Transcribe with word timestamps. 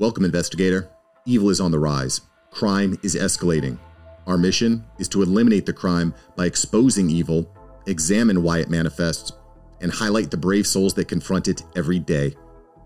Welcome, 0.00 0.24
investigator. 0.24 0.88
Evil 1.26 1.50
is 1.50 1.60
on 1.60 1.72
the 1.72 1.78
rise. 1.78 2.22
Crime 2.50 2.98
is 3.02 3.14
escalating. 3.14 3.78
Our 4.26 4.38
mission 4.38 4.82
is 4.98 5.08
to 5.08 5.20
eliminate 5.20 5.66
the 5.66 5.74
crime 5.74 6.14
by 6.36 6.46
exposing 6.46 7.10
evil, 7.10 7.54
examine 7.86 8.42
why 8.42 8.60
it 8.60 8.70
manifests, 8.70 9.32
and 9.82 9.92
highlight 9.92 10.30
the 10.30 10.38
brave 10.38 10.66
souls 10.66 10.94
that 10.94 11.08
confront 11.08 11.48
it 11.48 11.64
every 11.76 11.98
day. 11.98 12.34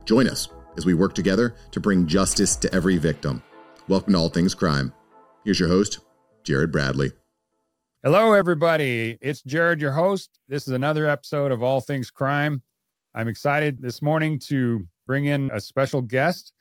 Join 0.07 0.27
us 0.27 0.49
as 0.77 0.87
we 0.87 0.95
work 0.95 1.15
together 1.15 1.55
to 1.71 1.79
bring 1.79 2.09
justice 2.09 2.57
to 2.57 2.75
every 2.75 2.97
victim. 2.97 3.45
Welcome 3.87 4.15
to 4.15 4.19
All 4.19 4.29
Things 4.29 4.57
Crime. 4.57 4.93
Here's 5.45 5.61
your 5.61 5.69
host, 5.69 6.01
Jared 6.43 6.73
Bradley. 6.73 7.13
Hello, 8.03 8.33
everybody. 8.33 9.19
It's 9.21 9.41
Jared, 9.43 9.81
your 9.81 9.93
host. 9.93 10.41
This 10.49 10.67
is 10.67 10.75
another 10.75 11.07
episode 11.07 11.53
of 11.53 11.63
All 11.63 11.81
Things 11.81 12.11
Crime. 12.11 12.61
I'm 13.15 13.29
excited 13.29 13.81
this 13.81 14.03
morning 14.03 14.41
to 14.49 14.89
bring 15.07 15.27
in 15.27 15.53
a 15.53 15.61
special 15.61 16.03
guest. 16.03 16.54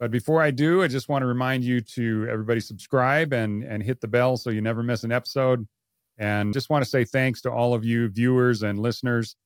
But 0.00 0.10
before 0.10 0.40
I 0.40 0.50
do, 0.50 0.82
I 0.82 0.88
just 0.88 1.10
want 1.10 1.22
to 1.22 1.26
remind 1.26 1.62
you 1.62 1.82
to 1.82 2.26
everybody 2.30 2.58
subscribe 2.58 3.34
and, 3.34 3.62
and 3.62 3.82
hit 3.82 4.00
the 4.00 4.08
bell 4.08 4.38
so 4.38 4.48
you 4.48 4.62
never 4.62 4.82
miss 4.82 5.04
an 5.04 5.12
episode. 5.12 5.68
And 6.16 6.54
just 6.54 6.70
want 6.70 6.82
to 6.82 6.90
say 6.90 7.04
thanks 7.04 7.42
to 7.42 7.52
all 7.52 7.74
of 7.74 7.84
you 7.84 8.08
viewers 8.08 8.62
and 8.62 8.78
listeners. 8.78 9.36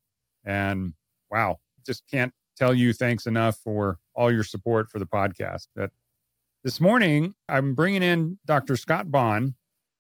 And 0.45 0.95
wow, 1.29 1.59
just 1.85 2.05
can't 2.09 2.33
tell 2.57 2.73
you 2.73 2.93
thanks 2.93 3.27
enough 3.27 3.59
for 3.65 3.99
all 4.15 4.33
your 4.33 4.45
support 4.45 4.91
for 4.91 5.01
the 5.01 5.07
podcast. 5.07 5.67
But 5.75 5.91
this 6.63 6.81
morning, 6.81 7.35
I'm 7.49 7.75
bringing 7.75 8.05
in 8.05 8.39
Dr. 8.47 8.77
Scott 8.77 9.11
Bonn. 9.11 9.57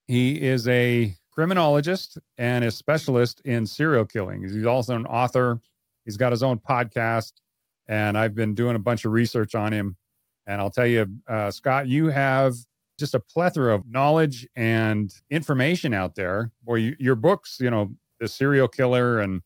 He 0.07 0.41
is 0.41 0.69
a 0.69 1.17
criminologist 1.33 2.17
and 2.39 2.65
a 2.65 2.71
specialist 2.71 3.41
in 3.41 3.67
serial 3.67 4.05
killing. 4.05 4.43
He's 4.43 4.65
also 4.65 4.95
an 4.95 5.07
author. 5.07 5.61
He's 6.05 6.17
got 6.17 6.31
his 6.31 6.45
own 6.45 6.59
podcast, 6.59 7.33
and 7.89 8.17
I've 8.17 8.37
been 8.37 8.55
doing 8.55 8.77
a 8.77 8.81
bunch 8.81 9.05
of 9.05 9.11
research 9.11 9.57
on 9.57 9.73
him 9.73 9.97
and 10.47 10.61
I'll 10.61 10.71
tell 10.71 10.87
you, 10.87 11.07
uh, 11.29 11.51
Scott, 11.51 11.89
you 11.89 12.09
have 12.09 12.55
just 12.99 13.15
a 13.15 13.21
plethora 13.21 13.75
of 13.75 13.87
knowledge 13.89 14.47
and 14.57 15.13
information 15.31 15.93
out 15.95 16.15
there. 16.15 16.51
Boy, 16.63 16.77
you, 16.77 16.97
your 16.99 17.17
books, 17.17 17.59
you 17.61 17.71
know, 17.71 17.93
the 18.21 18.29
serial 18.29 18.69
killer 18.69 19.21
and 19.21 19.43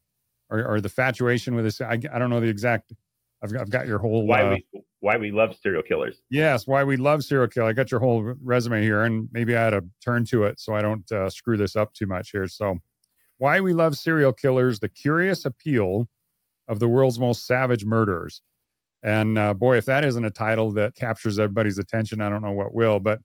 or, 0.50 0.64
or 0.64 0.80
the 0.80 0.88
fatuation 0.88 1.54
with 1.54 1.64
this. 1.64 1.80
I, 1.80 1.92
I 1.92 2.19
don't 2.19 2.30
know 2.30 2.41
the 2.41 2.48
exact. 2.48 2.92
I've, 3.42 3.54
I've 3.56 3.70
got 3.70 3.86
your 3.86 3.98
whole 3.98 4.26
why 4.26 4.42
uh, 4.42 4.50
we 4.50 4.82
why 5.00 5.16
we 5.16 5.30
love 5.30 5.54
serial 5.62 5.82
killers. 5.82 6.20
Yes, 6.30 6.66
why 6.66 6.84
we 6.84 6.96
love 6.96 7.22
serial 7.22 7.48
killer. 7.48 7.69
I 7.69 7.72
got 7.72 7.91
your 7.91 8.00
whole 8.00 8.34
resume 8.42 8.82
here, 8.82 9.02
and 9.02 9.28
maybe 9.32 9.56
I 9.56 9.64
had 9.64 9.70
to 9.70 9.84
turn 10.04 10.24
to 10.26 10.44
it 10.44 10.58
so 10.58 10.74
I 10.74 10.82
don't 10.82 11.10
uh, 11.12 11.30
screw 11.30 11.56
this 11.56 11.76
up 11.76 11.94
too 11.94 12.06
much 12.06 12.30
here. 12.30 12.48
So, 12.48 12.78
why 13.38 13.60
we 13.60 13.72
love 13.72 13.96
serial 13.96 14.32
killers: 14.32 14.80
the 14.80 14.88
curious 14.88 15.44
appeal 15.44 16.08
of 16.66 16.80
the 16.80 16.88
world's 16.88 17.19
most 17.19 17.46
savage 17.46 17.84
murderers. 17.84 18.42
And 19.02 19.38
uh, 19.38 19.54
boy, 19.54 19.77
if 19.77 19.84
that 19.86 20.04
isn't 20.04 20.24
a 20.24 20.30
title 20.30 20.72
that 20.72 20.94
captures 20.94 21.38
everybody's 21.38 21.78
attention, 21.78 22.20
I 22.20 22.28
don't 22.28 22.42
know 22.42 22.52
what 22.52 22.74
will. 22.74 22.98
But 22.98 23.20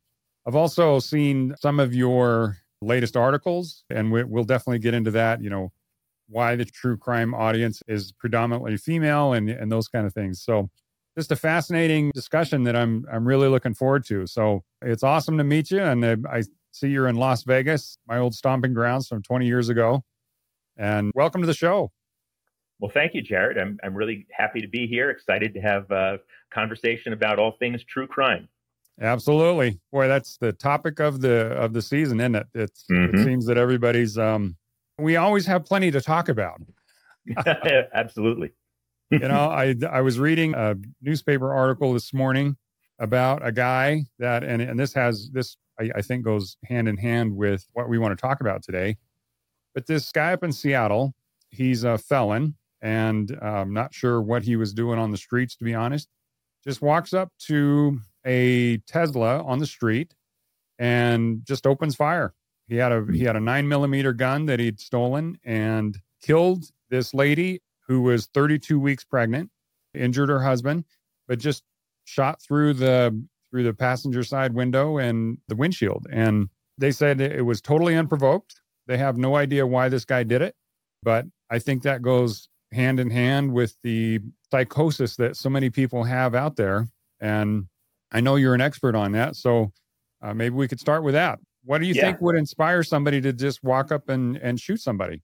I've 0.45 0.55
also 0.55 0.99
seen 0.99 1.55
some 1.59 1.79
of 1.79 1.95
your 1.95 2.57
latest 2.81 3.15
articles, 3.15 3.83
and 3.89 4.11
we, 4.11 4.23
will 4.23 4.43
definitely 4.43 4.79
get 4.79 4.93
into 4.93 5.11
that. 5.11 5.41
You 5.41 5.49
know, 5.49 5.71
why 6.27 6.55
the 6.55 6.65
true 6.65 6.97
crime 6.97 7.33
audience 7.33 7.81
is 7.87 8.11
predominantly 8.11 8.77
female 8.77 9.33
and, 9.33 9.49
and 9.49 9.71
those 9.71 9.87
kind 9.87 10.05
of 10.05 10.13
things. 10.13 10.41
So, 10.43 10.69
just 11.17 11.31
a 11.31 11.35
fascinating 11.35 12.11
discussion 12.13 12.63
that 12.63 12.75
I'm 12.75 13.05
I'm 13.11 13.25
really 13.25 13.47
looking 13.47 13.73
forward 13.73 14.05
to. 14.05 14.27
So 14.27 14.63
it's 14.81 15.03
awesome 15.03 15.37
to 15.37 15.43
meet 15.43 15.71
you, 15.71 15.81
and 15.81 16.05
I 16.27 16.43
see 16.71 16.89
you're 16.89 17.07
in 17.07 17.15
Las 17.15 17.43
Vegas, 17.43 17.97
my 18.07 18.17
old 18.17 18.33
stomping 18.33 18.73
grounds 18.73 19.07
from 19.07 19.21
20 19.21 19.45
years 19.45 19.69
ago. 19.69 20.03
And 20.75 21.11
welcome 21.13 21.41
to 21.41 21.47
the 21.47 21.53
show. 21.53 21.91
Well, 22.83 22.91
thank 22.91 23.13
you, 23.13 23.21
Jared. 23.21 23.57
I'm, 23.57 23.79
I'm 23.81 23.95
really 23.95 24.27
happy 24.29 24.59
to 24.59 24.67
be 24.67 24.87
here. 24.87 25.09
Excited 25.09 25.53
to 25.53 25.61
have 25.61 25.89
a 25.89 26.19
conversation 26.53 27.13
about 27.13 27.39
all 27.39 27.53
things 27.57 27.81
true 27.85 28.07
crime. 28.07 28.49
Absolutely, 28.99 29.79
boy, 29.89 30.09
that's 30.09 30.35
the 30.35 30.51
topic 30.51 30.99
of 30.99 31.21
the 31.21 31.53
of 31.53 31.71
the 31.71 31.81
season, 31.81 32.19
isn't 32.19 32.35
it? 32.35 32.47
It's, 32.53 32.83
mm-hmm. 32.91 33.15
It 33.15 33.23
seems 33.23 33.45
that 33.45 33.57
everybody's. 33.57 34.17
Um, 34.17 34.57
we 34.97 35.15
always 35.15 35.45
have 35.45 35.63
plenty 35.63 35.91
to 35.91 36.01
talk 36.01 36.27
about. 36.27 36.59
Absolutely. 37.93 38.51
you 39.11 39.19
know, 39.19 39.49
I 39.49 39.75
I 39.89 40.01
was 40.01 40.19
reading 40.19 40.53
a 40.53 40.75
newspaper 41.01 41.53
article 41.53 41.93
this 41.93 42.13
morning 42.13 42.57
about 42.99 43.47
a 43.47 43.53
guy 43.53 44.03
that, 44.19 44.43
and 44.43 44.61
and 44.61 44.77
this 44.77 44.93
has 44.93 45.29
this 45.31 45.55
I, 45.79 45.89
I 45.95 46.01
think 46.01 46.25
goes 46.25 46.57
hand 46.65 46.89
in 46.89 46.97
hand 46.97 47.33
with 47.33 47.65
what 47.71 47.87
we 47.87 47.97
want 47.97 48.11
to 48.11 48.21
talk 48.21 48.41
about 48.41 48.61
today. 48.61 48.97
But 49.73 49.87
this 49.87 50.11
guy 50.11 50.33
up 50.33 50.43
in 50.43 50.51
Seattle, 50.51 51.13
he's 51.49 51.85
a 51.85 51.97
felon 51.97 52.55
and 52.83 53.35
I'm 53.41 53.55
um, 53.55 53.73
not 53.73 53.93
sure 53.93 54.21
what 54.21 54.43
he 54.43 54.57
was 54.57 54.73
doing 54.73 54.99
on 54.99 55.11
the 55.11 55.17
streets, 55.17 55.55
to 55.55 55.63
be 55.63 55.73
honest. 55.73 56.09
Just 56.65 56.81
walks 56.81 57.13
up 57.13 57.31
to 57.47 57.99
a 58.25 58.77
Tesla 58.79 59.41
on 59.41 59.59
the 59.59 59.65
street 59.65 60.13
and 60.77 61.41
just 61.45 61.65
opens 61.65 61.95
fire. 61.95 62.33
He 62.67 62.75
had 62.75 62.91
a 62.91 63.05
he 63.11 63.23
had 63.23 63.35
a 63.35 63.39
nine 63.39 63.67
millimeter 63.67 64.11
gun 64.13 64.45
that 64.47 64.59
he'd 64.59 64.79
stolen 64.79 65.39
and 65.43 65.97
killed 66.21 66.65
this 66.89 67.13
lady 67.13 67.61
who 67.87 68.01
was 68.01 68.27
32 68.27 68.79
weeks 68.79 69.03
pregnant, 69.03 69.49
injured 69.93 70.29
her 70.29 70.41
husband, 70.41 70.83
but 71.27 71.39
just 71.39 71.63
shot 72.03 72.41
through 72.41 72.73
the 72.73 73.17
through 73.49 73.63
the 73.63 73.73
passenger 73.73 74.23
side 74.23 74.53
window 74.53 74.97
and 74.97 75.37
the 75.47 75.55
windshield. 75.55 76.05
And 76.11 76.49
they 76.77 76.91
said 76.91 77.21
it 77.21 77.45
was 77.45 77.61
totally 77.61 77.95
unprovoked. 77.95 78.59
They 78.87 78.97
have 78.97 79.17
no 79.17 79.35
idea 79.35 79.65
why 79.65 79.87
this 79.87 80.03
guy 80.03 80.23
did 80.23 80.41
it, 80.41 80.55
but 81.01 81.25
I 81.49 81.59
think 81.59 81.83
that 81.83 82.01
goes 82.01 82.49
hand 82.73 82.99
in 82.99 83.09
hand 83.09 83.53
with 83.53 83.75
the 83.81 84.19
psychosis 84.51 85.15
that 85.17 85.37
so 85.37 85.49
many 85.49 85.69
people 85.69 86.03
have 86.03 86.35
out 86.35 86.55
there. 86.55 86.87
And 87.19 87.67
I 88.11 88.21
know 88.21 88.35
you're 88.35 88.53
an 88.53 88.61
expert 88.61 88.95
on 88.95 89.13
that. 89.13 89.35
So 89.35 89.71
uh, 90.21 90.33
maybe 90.33 90.55
we 90.55 90.67
could 90.67 90.79
start 90.79 91.03
with 91.03 91.13
that. 91.13 91.39
What 91.65 91.79
do 91.79 91.87
you 91.87 91.93
yeah. 91.93 92.01
think 92.01 92.21
would 92.21 92.35
inspire 92.35 92.83
somebody 92.83 93.21
to 93.21 93.33
just 93.33 93.63
walk 93.63 93.91
up 93.91 94.09
and, 94.09 94.37
and 94.37 94.59
shoot 94.59 94.81
somebody? 94.81 95.21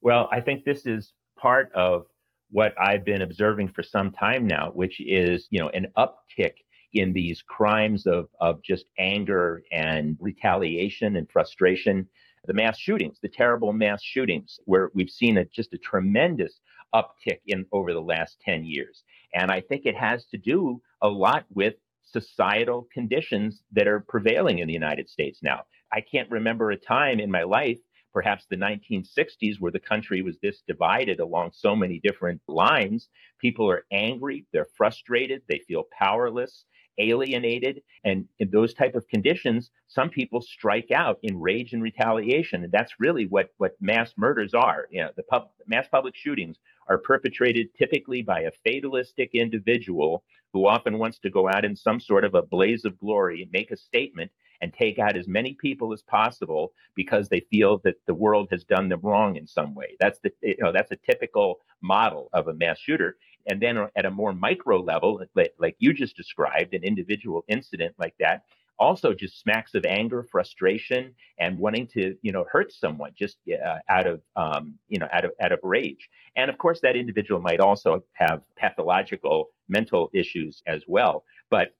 Well, 0.00 0.28
I 0.32 0.40
think 0.40 0.64
this 0.64 0.86
is 0.86 1.12
part 1.38 1.70
of 1.74 2.06
what 2.50 2.74
I've 2.80 3.04
been 3.04 3.22
observing 3.22 3.68
for 3.68 3.82
some 3.82 4.10
time 4.10 4.46
now, 4.46 4.70
which 4.74 5.00
is, 5.00 5.46
you 5.50 5.60
know, 5.60 5.68
an 5.70 5.86
uptick 5.96 6.54
in 6.92 7.12
these 7.12 7.42
crimes 7.42 8.06
of, 8.06 8.28
of 8.40 8.62
just 8.62 8.86
anger 8.98 9.62
and 9.72 10.16
retaliation 10.20 11.16
and 11.16 11.30
frustration. 11.30 12.06
The 12.46 12.54
mass 12.54 12.78
shootings, 12.78 13.18
the 13.22 13.28
terrible 13.28 13.72
mass 13.72 14.02
shootings, 14.02 14.58
where 14.64 14.90
we've 14.94 15.10
seen 15.10 15.38
a, 15.38 15.44
just 15.44 15.72
a 15.72 15.78
tremendous 15.78 16.60
uptick 16.94 17.40
in 17.46 17.66
over 17.72 17.92
the 17.92 18.00
last 18.00 18.38
10 18.44 18.64
years. 18.64 19.02
And 19.34 19.50
I 19.50 19.60
think 19.60 19.86
it 19.86 19.96
has 19.96 20.24
to 20.26 20.38
do 20.38 20.80
a 21.00 21.08
lot 21.08 21.44
with 21.54 21.74
societal 22.02 22.86
conditions 22.92 23.62
that 23.72 23.88
are 23.88 24.04
prevailing 24.08 24.58
in 24.58 24.66
the 24.66 24.74
United 24.74 25.08
States 25.08 25.40
now. 25.42 25.62
I 25.92 26.00
can't 26.00 26.30
remember 26.30 26.70
a 26.70 26.76
time 26.76 27.20
in 27.20 27.30
my 27.30 27.42
life, 27.42 27.78
perhaps 28.12 28.46
the 28.46 28.56
1960s, 28.56 29.60
where 29.60 29.72
the 29.72 29.80
country 29.80 30.22
was 30.22 30.38
this 30.40 30.62
divided 30.66 31.20
along 31.20 31.50
so 31.52 31.74
many 31.74 32.00
different 32.00 32.40
lines. 32.48 33.08
People 33.40 33.70
are 33.70 33.84
angry, 33.92 34.46
they're 34.52 34.68
frustrated, 34.76 35.42
they 35.48 35.60
feel 35.66 35.84
powerless, 35.98 36.64
alienated 36.98 37.82
and 38.04 38.26
in 38.38 38.50
those 38.50 38.74
type 38.74 38.94
of 38.94 39.08
conditions 39.08 39.70
some 39.88 40.10
people 40.10 40.40
strike 40.40 40.90
out 40.90 41.18
in 41.22 41.40
rage 41.40 41.72
and 41.72 41.82
retaliation 41.82 42.64
and 42.64 42.72
that's 42.72 42.92
really 42.98 43.26
what 43.26 43.48
what 43.56 43.74
mass 43.80 44.12
murders 44.16 44.52
are 44.52 44.86
you 44.90 45.00
know 45.00 45.10
the 45.16 45.22
pub, 45.22 45.48
mass 45.66 45.86
public 45.90 46.14
shootings 46.14 46.58
are 46.88 46.98
perpetrated 46.98 47.68
typically 47.78 48.20
by 48.20 48.40
a 48.40 48.50
fatalistic 48.64 49.30
individual 49.32 50.22
who 50.52 50.66
often 50.66 50.98
wants 50.98 51.18
to 51.18 51.30
go 51.30 51.48
out 51.48 51.64
in 51.64 51.74
some 51.74 51.98
sort 51.98 52.24
of 52.24 52.34
a 52.34 52.42
blaze 52.42 52.84
of 52.84 52.98
glory 52.98 53.42
and 53.42 53.52
make 53.52 53.70
a 53.70 53.76
statement 53.76 54.30
and 54.62 54.72
take 54.72 54.98
out 54.98 55.16
as 55.16 55.28
many 55.28 55.52
people 55.52 55.92
as 55.92 56.00
possible 56.02 56.72
because 56.94 57.28
they 57.28 57.40
feel 57.50 57.78
that 57.84 57.96
the 58.06 58.14
world 58.14 58.48
has 58.50 58.64
done 58.64 58.88
them 58.88 59.00
wrong 59.02 59.36
in 59.36 59.46
some 59.46 59.74
way. 59.74 59.96
That's 60.00 60.18
the 60.20 60.32
you 60.40 60.56
know 60.60 60.72
that's 60.72 60.92
a 60.92 60.96
typical 60.96 61.60
model 61.82 62.30
of 62.32 62.48
a 62.48 62.54
mass 62.54 62.78
shooter. 62.78 63.16
And 63.48 63.60
then 63.60 63.88
at 63.96 64.06
a 64.06 64.10
more 64.10 64.32
micro 64.32 64.80
level, 64.80 65.20
like, 65.34 65.52
like 65.58 65.74
you 65.80 65.92
just 65.92 66.16
described, 66.16 66.74
an 66.74 66.84
individual 66.84 67.44
incident 67.48 67.92
like 67.98 68.14
that 68.20 68.44
also 68.78 69.12
just 69.12 69.40
smacks 69.40 69.74
of 69.74 69.84
anger, 69.84 70.26
frustration, 70.30 71.14
and 71.38 71.58
wanting 71.58 71.86
to, 71.86 72.16
you 72.22 72.32
know, 72.32 72.44
hurt 72.50 72.72
someone 72.72 73.12
just 73.16 73.36
uh, 73.48 73.78
out 73.88 74.06
of, 74.06 74.20
um, 74.36 74.74
you 74.88 74.98
know, 74.98 75.08
out 75.12 75.24
of 75.24 75.32
out 75.40 75.52
of 75.52 75.60
rage. 75.62 76.08
And 76.36 76.50
of 76.50 76.58
course, 76.58 76.80
that 76.82 76.96
individual 76.96 77.40
might 77.40 77.60
also 77.60 78.02
have 78.14 78.42
pathological 78.56 79.50
mental 79.68 80.10
issues 80.12 80.62
as 80.66 80.82
well. 80.88 81.24
But 81.50 81.74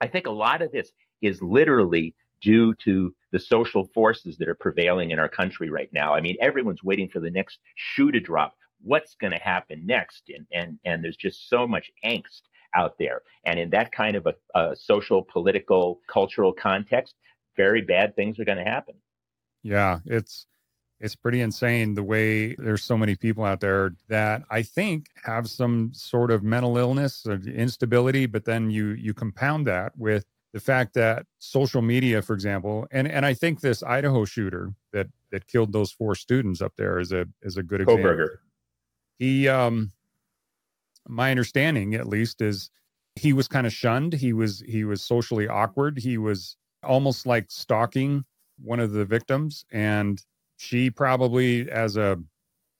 I 0.00 0.06
think 0.06 0.26
a 0.26 0.30
lot 0.30 0.62
of 0.62 0.70
this 0.72 0.92
is 1.22 1.40
literally 1.42 2.14
due 2.40 2.74
to 2.74 3.14
the 3.32 3.38
social 3.38 3.86
forces 3.94 4.36
that 4.38 4.48
are 4.48 4.54
prevailing 4.54 5.10
in 5.10 5.18
our 5.18 5.28
country 5.28 5.70
right 5.70 5.90
now. 5.92 6.14
I 6.14 6.20
mean, 6.20 6.36
everyone's 6.40 6.82
waiting 6.82 7.08
for 7.08 7.20
the 7.20 7.30
next 7.30 7.58
shoe 7.74 8.12
to 8.12 8.20
drop. 8.20 8.54
What's 8.82 9.14
going 9.14 9.32
to 9.32 9.38
happen 9.38 9.86
next? 9.86 10.24
And 10.28 10.46
and 10.52 10.78
and 10.84 11.02
there's 11.02 11.16
just 11.16 11.48
so 11.48 11.66
much 11.66 11.90
angst 12.04 12.42
out 12.74 12.98
there. 12.98 13.22
And 13.44 13.58
in 13.58 13.70
that 13.70 13.90
kind 13.90 14.16
of 14.16 14.26
a, 14.26 14.34
a 14.58 14.76
social, 14.76 15.22
political, 15.22 16.00
cultural 16.08 16.52
context, 16.52 17.14
very 17.56 17.80
bad 17.80 18.14
things 18.14 18.38
are 18.38 18.44
going 18.44 18.58
to 18.58 18.64
happen. 18.64 18.94
Yeah, 19.62 20.00
it's 20.04 20.46
it's 21.00 21.16
pretty 21.16 21.40
insane 21.40 21.94
the 21.94 22.02
way 22.02 22.54
there's 22.54 22.82
so 22.82 22.96
many 22.96 23.16
people 23.16 23.44
out 23.44 23.60
there 23.60 23.92
that 24.08 24.42
I 24.50 24.62
think 24.62 25.08
have 25.24 25.48
some 25.48 25.90
sort 25.92 26.30
of 26.30 26.42
mental 26.42 26.78
illness 26.78 27.26
or 27.26 27.34
instability, 27.34 28.26
but 28.26 28.44
then 28.44 28.70
you 28.70 28.90
you 28.90 29.12
compound 29.12 29.66
that 29.66 29.92
with 29.96 30.24
the 30.52 30.60
fact 30.60 30.94
that 30.94 31.26
social 31.38 31.82
media, 31.82 32.22
for 32.22 32.32
example, 32.32 32.86
and 32.90 33.06
and 33.08 33.26
I 33.26 33.34
think 33.34 33.60
this 33.60 33.82
Idaho 33.82 34.24
shooter 34.24 34.72
that 34.92 35.08
that 35.30 35.46
killed 35.46 35.72
those 35.72 35.92
four 35.92 36.14
students 36.14 36.62
up 36.62 36.72
there 36.76 36.98
is 36.98 37.12
a 37.12 37.26
is 37.42 37.56
a 37.56 37.62
good 37.62 37.80
example. 37.82 38.04
He 39.18 39.48
um 39.48 39.92
my 41.08 41.30
understanding 41.30 41.94
at 41.94 42.06
least 42.06 42.40
is 42.40 42.70
he 43.14 43.32
was 43.32 43.48
kind 43.48 43.66
of 43.66 43.72
shunned. 43.72 44.12
He 44.12 44.32
was 44.32 44.62
he 44.66 44.84
was 44.84 45.02
socially 45.02 45.48
awkward. 45.48 45.98
He 45.98 46.18
was 46.18 46.56
almost 46.82 47.26
like 47.26 47.46
stalking 47.48 48.24
one 48.62 48.80
of 48.80 48.92
the 48.92 49.04
victims 49.04 49.64
and 49.70 50.22
she 50.56 50.90
probably 50.90 51.70
as 51.70 51.96
a 51.96 52.18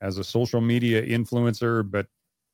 as 0.00 0.18
a 0.18 0.24
social 0.24 0.60
media 0.60 1.02
influencer 1.02 1.88
but 1.88 2.06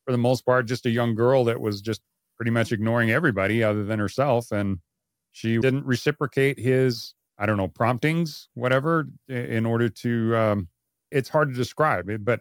for 0.05 0.13
the 0.13 0.19
most 0.19 0.45
part 0.45 0.67
just 0.67 0.87
a 0.87 0.91
young 0.91 1.15
girl 1.15 1.45
that 1.45 1.61
was 1.61 1.81
just 1.81 2.03
pretty 2.37 2.51
much 2.51 2.73
ignoring 2.73 3.11
everybody 3.11 3.63
other 3.63 3.85
than 3.85 3.99
herself 3.99 4.51
and 4.51 4.79
she 5.33 5.59
didn't 5.59 5.85
reciprocate 5.85 6.59
his 6.59 7.15
i 7.39 7.47
don't 7.47 7.57
know 7.57 7.69
promptings 7.69 8.49
whatever 8.55 9.09
in 9.29 9.67
order 9.67 9.89
to 9.89 10.37
um 10.37 10.69
it's 11.11 11.29
hard 11.29 11.49
to 11.49 11.55
describe 11.55 12.09
it 12.09 12.25
but 12.25 12.41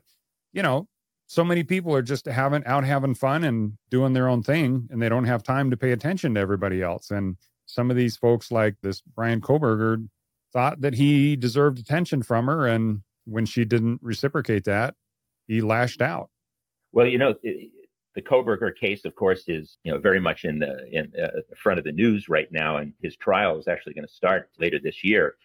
you 0.54 0.62
know 0.62 0.88
so 1.28 1.44
many 1.44 1.64
people 1.64 1.96
are 1.96 2.02
just 2.02 2.26
having 2.26 2.64
out 2.66 2.84
having 2.84 3.16
fun 3.16 3.44
and 3.44 3.74
doing 3.90 4.14
their 4.14 4.28
own 4.28 4.44
thing 4.44 4.88
and 4.92 5.02
they 5.02 5.10
don't 5.10 5.26
have 5.26 5.44
time 5.44 5.72
to 5.72 5.78
pay 5.78 5.92
attention 5.92 6.36
to 6.36 6.40
everybody 6.40 6.82
else 6.82 7.10
and 7.10 7.38
some 7.66 7.90
of 7.90 7.96
these 7.96 8.18
folks 8.18 8.52
like 8.52 8.76
this 8.82 9.02
brian 9.02 9.42
Kohberger 9.42 10.08
thought 10.52 10.82
that 10.82 10.96
he 10.96 11.36
deserved 11.36 11.80
attention 11.80 12.24
from 12.24 12.48
her. 12.48 12.68
And 12.68 13.02
when 13.26 13.46
she 13.46 13.66
didn't 13.66 14.00
reciprocate 14.02 14.66
that, 14.66 14.96
he 15.48 15.62
lashed 15.62 16.02
out. 16.02 16.30
Well, 16.92 17.08
you 17.08 17.18
know, 17.18 17.34
the 18.16 18.22
Kohberger 18.22 18.76
case, 18.76 19.06
of 19.06 19.16
course, 19.16 19.44
is 19.48 19.78
you 19.84 19.92
know 19.92 20.00
very 20.00 20.20
much 20.20 20.44
in 20.44 20.60
the 20.60 20.88
in 20.92 21.12
uh, 21.22 21.42
front 21.56 21.80
of 21.80 21.86
the 21.86 21.92
news 21.92 22.28
right 22.28 22.52
now, 22.52 22.78
and 22.78 22.94
his 23.02 23.16
trial 23.16 23.58
is 23.58 23.68
actually 23.68 23.94
going 23.94 24.08
to 24.08 24.14
start 24.14 24.50
later 24.60 24.80
this 24.82 25.04
year. 25.04 25.36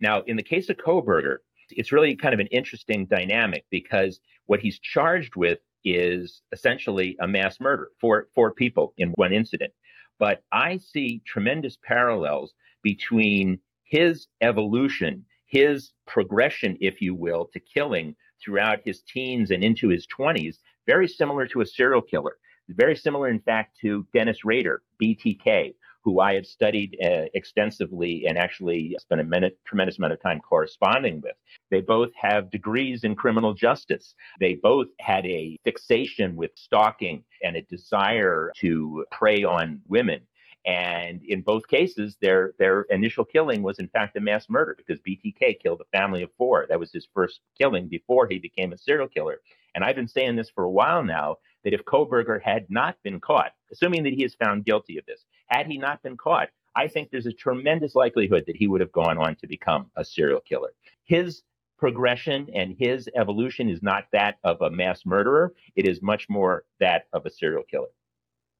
Now, 0.00 0.22
in 0.22 0.36
the 0.36 0.42
case 0.42 0.68
of 0.68 0.76
Kohberger, 0.76 1.38
it's 1.70 1.92
really 1.92 2.14
kind 2.16 2.34
of 2.34 2.40
an 2.40 2.48
interesting 2.48 3.06
dynamic 3.06 3.64
because 3.70 4.20
what 4.46 4.60
he's 4.60 4.78
charged 4.78 5.36
with 5.36 5.58
is 5.84 6.42
essentially 6.52 7.16
a 7.20 7.28
mass 7.28 7.60
murder 7.60 7.90
for 8.00 8.28
four 8.34 8.52
people 8.52 8.92
in 8.98 9.12
one 9.14 9.32
incident. 9.32 9.72
But 10.18 10.42
I 10.52 10.78
see 10.78 11.22
tremendous 11.26 11.78
parallels 11.82 12.54
between 12.82 13.60
his 13.84 14.26
evolution, 14.40 15.24
his 15.46 15.92
progression, 16.06 16.76
if 16.80 17.00
you 17.00 17.14
will, 17.14 17.48
to 17.52 17.60
killing 17.60 18.16
throughout 18.42 18.80
his 18.84 19.02
teens 19.02 19.50
and 19.50 19.62
into 19.62 19.88
his 19.88 20.06
20s, 20.06 20.58
very 20.86 21.08
similar 21.08 21.46
to 21.48 21.60
a 21.60 21.66
serial 21.66 22.02
killer. 22.02 22.36
Very 22.68 22.96
similar, 22.96 23.28
in 23.28 23.40
fact, 23.40 23.78
to 23.82 24.06
Dennis 24.12 24.44
Rader, 24.44 24.82
BTK, 25.00 25.74
who 26.06 26.20
I 26.20 26.34
have 26.34 26.46
studied 26.46 26.96
uh, 27.04 27.26
extensively 27.34 28.26
and 28.28 28.38
actually 28.38 28.96
spent 29.00 29.20
a 29.20 29.24
minute, 29.24 29.58
tremendous 29.66 29.98
amount 29.98 30.12
of 30.12 30.22
time 30.22 30.40
corresponding 30.40 31.20
with. 31.20 31.34
They 31.70 31.80
both 31.80 32.10
have 32.14 32.50
degrees 32.50 33.02
in 33.02 33.16
criminal 33.16 33.54
justice. 33.54 34.14
They 34.38 34.54
both 34.54 34.86
had 35.00 35.26
a 35.26 35.58
fixation 35.64 36.36
with 36.36 36.52
stalking 36.54 37.24
and 37.42 37.56
a 37.56 37.62
desire 37.62 38.52
to 38.58 39.04
prey 39.10 39.42
on 39.42 39.80
women. 39.88 40.20
And 40.66 41.22
in 41.22 41.42
both 41.42 41.68
cases, 41.68 42.16
their 42.20 42.54
their 42.58 42.82
initial 42.82 43.24
killing 43.24 43.62
was 43.62 43.78
in 43.78 43.88
fact 43.88 44.16
a 44.16 44.20
mass 44.20 44.48
murder 44.48 44.74
because 44.76 45.00
BTK 45.00 45.60
killed 45.60 45.80
a 45.80 45.96
family 45.96 46.22
of 46.22 46.30
four. 46.36 46.66
That 46.68 46.80
was 46.80 46.92
his 46.92 47.06
first 47.14 47.40
killing 47.56 47.86
before 47.86 48.26
he 48.26 48.38
became 48.38 48.72
a 48.72 48.78
serial 48.78 49.06
killer. 49.06 49.40
And 49.76 49.84
I've 49.84 49.94
been 49.94 50.08
saying 50.08 50.34
this 50.34 50.50
for 50.50 50.64
a 50.64 50.70
while 50.70 51.04
now 51.04 51.36
that 51.62 51.72
if 51.72 51.84
Kohberger 51.84 52.42
had 52.42 52.66
not 52.68 52.96
been 53.04 53.20
caught, 53.20 53.52
assuming 53.70 54.02
that 54.04 54.14
he 54.14 54.24
is 54.24 54.34
found 54.34 54.64
guilty 54.64 54.98
of 54.98 55.06
this, 55.06 55.24
had 55.46 55.66
he 55.66 55.78
not 55.78 56.02
been 56.02 56.16
caught, 56.16 56.48
I 56.74 56.88
think 56.88 57.10
there's 57.10 57.26
a 57.26 57.32
tremendous 57.32 57.94
likelihood 57.94 58.44
that 58.46 58.56
he 58.56 58.66
would 58.66 58.80
have 58.80 58.92
gone 58.92 59.18
on 59.18 59.36
to 59.36 59.46
become 59.46 59.90
a 59.96 60.04
serial 60.04 60.40
killer. 60.40 60.70
His 61.04 61.42
progression 61.78 62.48
and 62.54 62.74
his 62.76 63.08
evolution 63.14 63.68
is 63.68 63.82
not 63.82 64.06
that 64.12 64.38
of 64.42 64.60
a 64.62 64.70
mass 64.70 65.06
murderer. 65.06 65.54
It 65.76 65.86
is 65.86 66.02
much 66.02 66.28
more 66.28 66.64
that 66.80 67.06
of 67.12 67.24
a 67.24 67.30
serial 67.30 67.62
killer. 67.62 67.88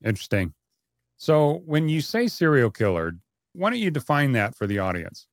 Interesting. 0.05 0.55
So 1.17 1.63
when 1.65 1.89
you 1.89 2.01
say 2.01 2.27
serial 2.27 2.71
killer, 2.71 3.13
why 3.53 3.71
don't 3.71 3.79
you 3.79 3.91
define 3.91 4.33
that 4.33 4.55
for 4.55 4.67
the 4.67 4.79
audience? 4.79 5.27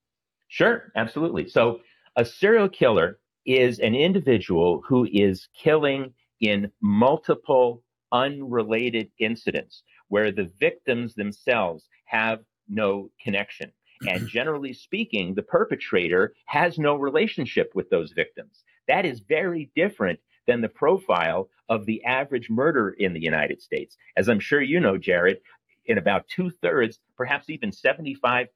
Sure, 0.47 0.91
absolutely. 0.95 1.50
So 1.50 1.81
a 2.15 2.24
serial 2.24 2.69
killer 2.69 3.19
is 3.45 3.80
an 3.80 3.95
individual 3.95 4.81
who 4.88 5.07
is 5.12 5.50
killing 5.57 6.13
in 6.39 6.71
multiple 6.81 7.83
unrelated 8.12 9.09
incidents 9.19 9.83
where 10.07 10.31
the 10.31 10.50
victims 10.59 11.15
themselves 11.15 11.88
have 12.06 12.39
no 12.69 13.09
connection. 13.21 13.71
And 14.07 14.27
generally 14.27 14.74
speaking, 14.74 15.33
the 15.33 15.44
perpetrator 15.44 16.33
has 16.47 16.77
no 16.77 16.95
relationship 16.95 17.71
with 17.74 17.89
those 17.89 18.12
victims. 18.12 18.63
That 18.89 19.06
is 19.06 19.21
very 19.21 19.71
different 19.75 20.19
than 20.45 20.59
the 20.59 20.68
profile 20.68 21.50
of 21.69 21.86
the 21.86 22.03
average 22.03 22.50
murder 22.50 22.89
in 22.89 23.13
the 23.13 23.21
United 23.21 23.62
States. 23.62 23.95
As 24.18 24.27
I'm 24.27 24.41
sure 24.41 24.62
you 24.62 24.81
know, 24.81 24.97
Jared, 24.97 25.39
in 25.85 25.97
about 25.97 26.27
two 26.27 26.50
thirds, 26.50 27.00
perhaps 27.18 27.50
even 27.50 27.71
75% 27.71 28.47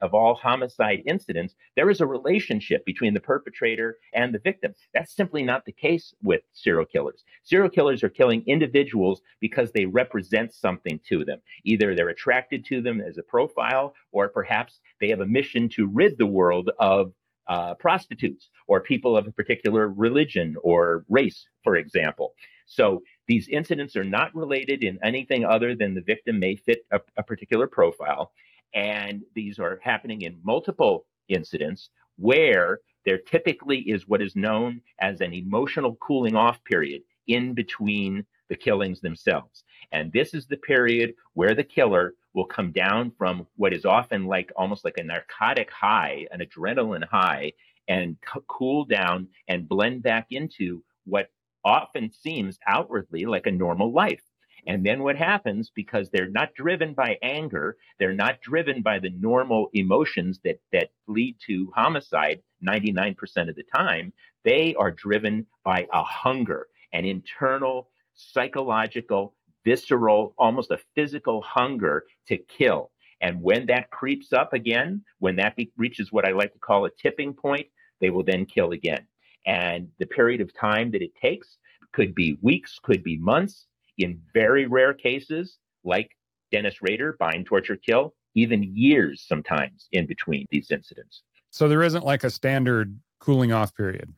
of 0.00 0.14
all 0.14 0.34
homicide 0.34 1.02
incidents, 1.06 1.54
there 1.76 1.90
is 1.90 2.00
a 2.00 2.06
relationship 2.06 2.84
between 2.84 3.14
the 3.14 3.20
perpetrator 3.20 3.98
and 4.14 4.34
the 4.34 4.38
victim. 4.40 4.74
That's 4.94 5.14
simply 5.14 5.42
not 5.42 5.64
the 5.64 5.72
case 5.72 6.14
with 6.22 6.42
serial 6.52 6.86
killers. 6.86 7.24
Serial 7.44 7.70
killers 7.70 8.02
are 8.02 8.08
killing 8.08 8.42
individuals 8.46 9.22
because 9.40 9.72
they 9.72 9.86
represent 9.86 10.52
something 10.52 11.00
to 11.08 11.24
them. 11.24 11.40
Either 11.64 11.94
they're 11.94 12.08
attracted 12.08 12.64
to 12.66 12.82
them 12.82 13.00
as 13.00 13.18
a 13.18 13.22
profile, 13.22 13.94
or 14.10 14.28
perhaps 14.28 14.80
they 15.00 15.08
have 15.08 15.20
a 15.20 15.26
mission 15.26 15.68
to 15.70 15.86
rid 15.86 16.18
the 16.18 16.26
world 16.26 16.70
of 16.78 17.12
uh, 17.48 17.74
prostitutes 17.74 18.50
or 18.68 18.80
people 18.80 19.16
of 19.16 19.26
a 19.26 19.32
particular 19.32 19.88
religion 19.88 20.56
or 20.62 21.04
race, 21.08 21.46
for 21.64 21.76
example. 21.76 22.34
So 22.72 23.02
these 23.28 23.48
incidents 23.48 23.96
are 23.96 24.04
not 24.04 24.34
related 24.34 24.82
in 24.82 24.98
anything 25.02 25.44
other 25.44 25.74
than 25.74 25.94
the 25.94 26.00
victim 26.00 26.38
may 26.38 26.56
fit 26.56 26.86
a, 26.90 27.00
a 27.18 27.22
particular 27.22 27.66
profile. 27.66 28.32
And 28.74 29.22
these 29.34 29.58
are 29.58 29.78
happening 29.82 30.22
in 30.22 30.40
multiple 30.42 31.04
incidents 31.28 31.90
where 32.16 32.80
there 33.04 33.18
typically 33.18 33.80
is 33.80 34.08
what 34.08 34.22
is 34.22 34.36
known 34.36 34.80
as 35.00 35.20
an 35.20 35.34
emotional 35.34 35.96
cooling 35.96 36.34
off 36.34 36.64
period 36.64 37.02
in 37.26 37.52
between 37.52 38.24
the 38.48 38.56
killings 38.56 39.00
themselves. 39.00 39.64
And 39.92 40.12
this 40.12 40.32
is 40.32 40.46
the 40.46 40.56
period 40.56 41.14
where 41.34 41.54
the 41.54 41.64
killer 41.64 42.14
will 42.32 42.46
come 42.46 42.72
down 42.72 43.12
from 43.18 43.46
what 43.56 43.74
is 43.74 43.84
often 43.84 44.24
like 44.24 44.50
almost 44.56 44.84
like 44.84 44.96
a 44.96 45.04
narcotic 45.04 45.70
high, 45.70 46.26
an 46.32 46.40
adrenaline 46.40 47.06
high, 47.06 47.52
and 47.88 48.16
c- 48.32 48.40
cool 48.48 48.86
down 48.86 49.28
and 49.48 49.68
blend 49.68 50.02
back 50.02 50.28
into 50.30 50.82
what 51.04 51.28
often 51.64 52.10
seems 52.12 52.58
outwardly 52.66 53.24
like 53.24 53.46
a 53.46 53.52
normal 53.52 53.92
life. 53.92 54.22
And 54.66 54.86
then 54.86 55.02
what 55.02 55.16
happens 55.16 55.70
because 55.74 56.10
they're 56.10 56.28
not 56.28 56.54
driven 56.54 56.94
by 56.94 57.18
anger, 57.22 57.76
they're 57.98 58.14
not 58.14 58.40
driven 58.40 58.82
by 58.82 58.98
the 59.00 59.10
normal 59.10 59.68
emotions 59.72 60.40
that 60.44 60.60
that 60.72 60.90
lead 61.08 61.36
to 61.46 61.72
homicide 61.74 62.42
99% 62.66 63.16
of 63.48 63.56
the 63.56 63.64
time, 63.74 64.12
they 64.44 64.74
are 64.76 64.92
driven 64.92 65.46
by 65.64 65.86
a 65.92 66.02
hunger, 66.04 66.68
an 66.92 67.04
internal 67.04 67.88
psychological, 68.14 69.34
visceral, 69.64 70.34
almost 70.38 70.70
a 70.70 70.78
physical 70.94 71.42
hunger 71.42 72.04
to 72.28 72.36
kill. 72.38 72.90
And 73.20 73.42
when 73.42 73.66
that 73.66 73.90
creeps 73.90 74.32
up 74.32 74.52
again, 74.52 75.04
when 75.18 75.36
that 75.36 75.56
be- 75.56 75.72
reaches 75.76 76.12
what 76.12 76.26
I 76.26 76.32
like 76.32 76.52
to 76.52 76.58
call 76.58 76.84
a 76.84 76.90
tipping 76.90 77.34
point, 77.34 77.66
they 78.00 78.10
will 78.10 78.24
then 78.24 78.46
kill 78.46 78.72
again. 78.72 79.06
And 79.46 79.88
the 79.98 80.06
period 80.06 80.40
of 80.40 80.54
time 80.54 80.90
that 80.92 81.02
it 81.02 81.14
takes 81.14 81.58
could 81.92 82.14
be 82.14 82.38
weeks, 82.42 82.78
could 82.82 83.02
be 83.02 83.18
months. 83.18 83.66
In 83.98 84.20
very 84.32 84.66
rare 84.66 84.94
cases, 84.94 85.58
like 85.84 86.10
Dennis 86.50 86.80
Rader, 86.80 87.16
bind, 87.18 87.46
torture, 87.46 87.76
kill, 87.76 88.14
even 88.34 88.62
years 88.62 89.24
sometimes 89.26 89.88
in 89.92 90.06
between 90.06 90.46
these 90.50 90.70
incidents. 90.70 91.22
So 91.50 91.68
there 91.68 91.82
isn't 91.82 92.04
like 92.04 92.24
a 92.24 92.30
standard 92.30 92.98
cooling 93.20 93.52
off 93.52 93.74
period. 93.74 94.12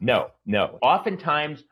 No, 0.00 0.30
no. 0.44 0.78
Oftentimes, 0.82 1.64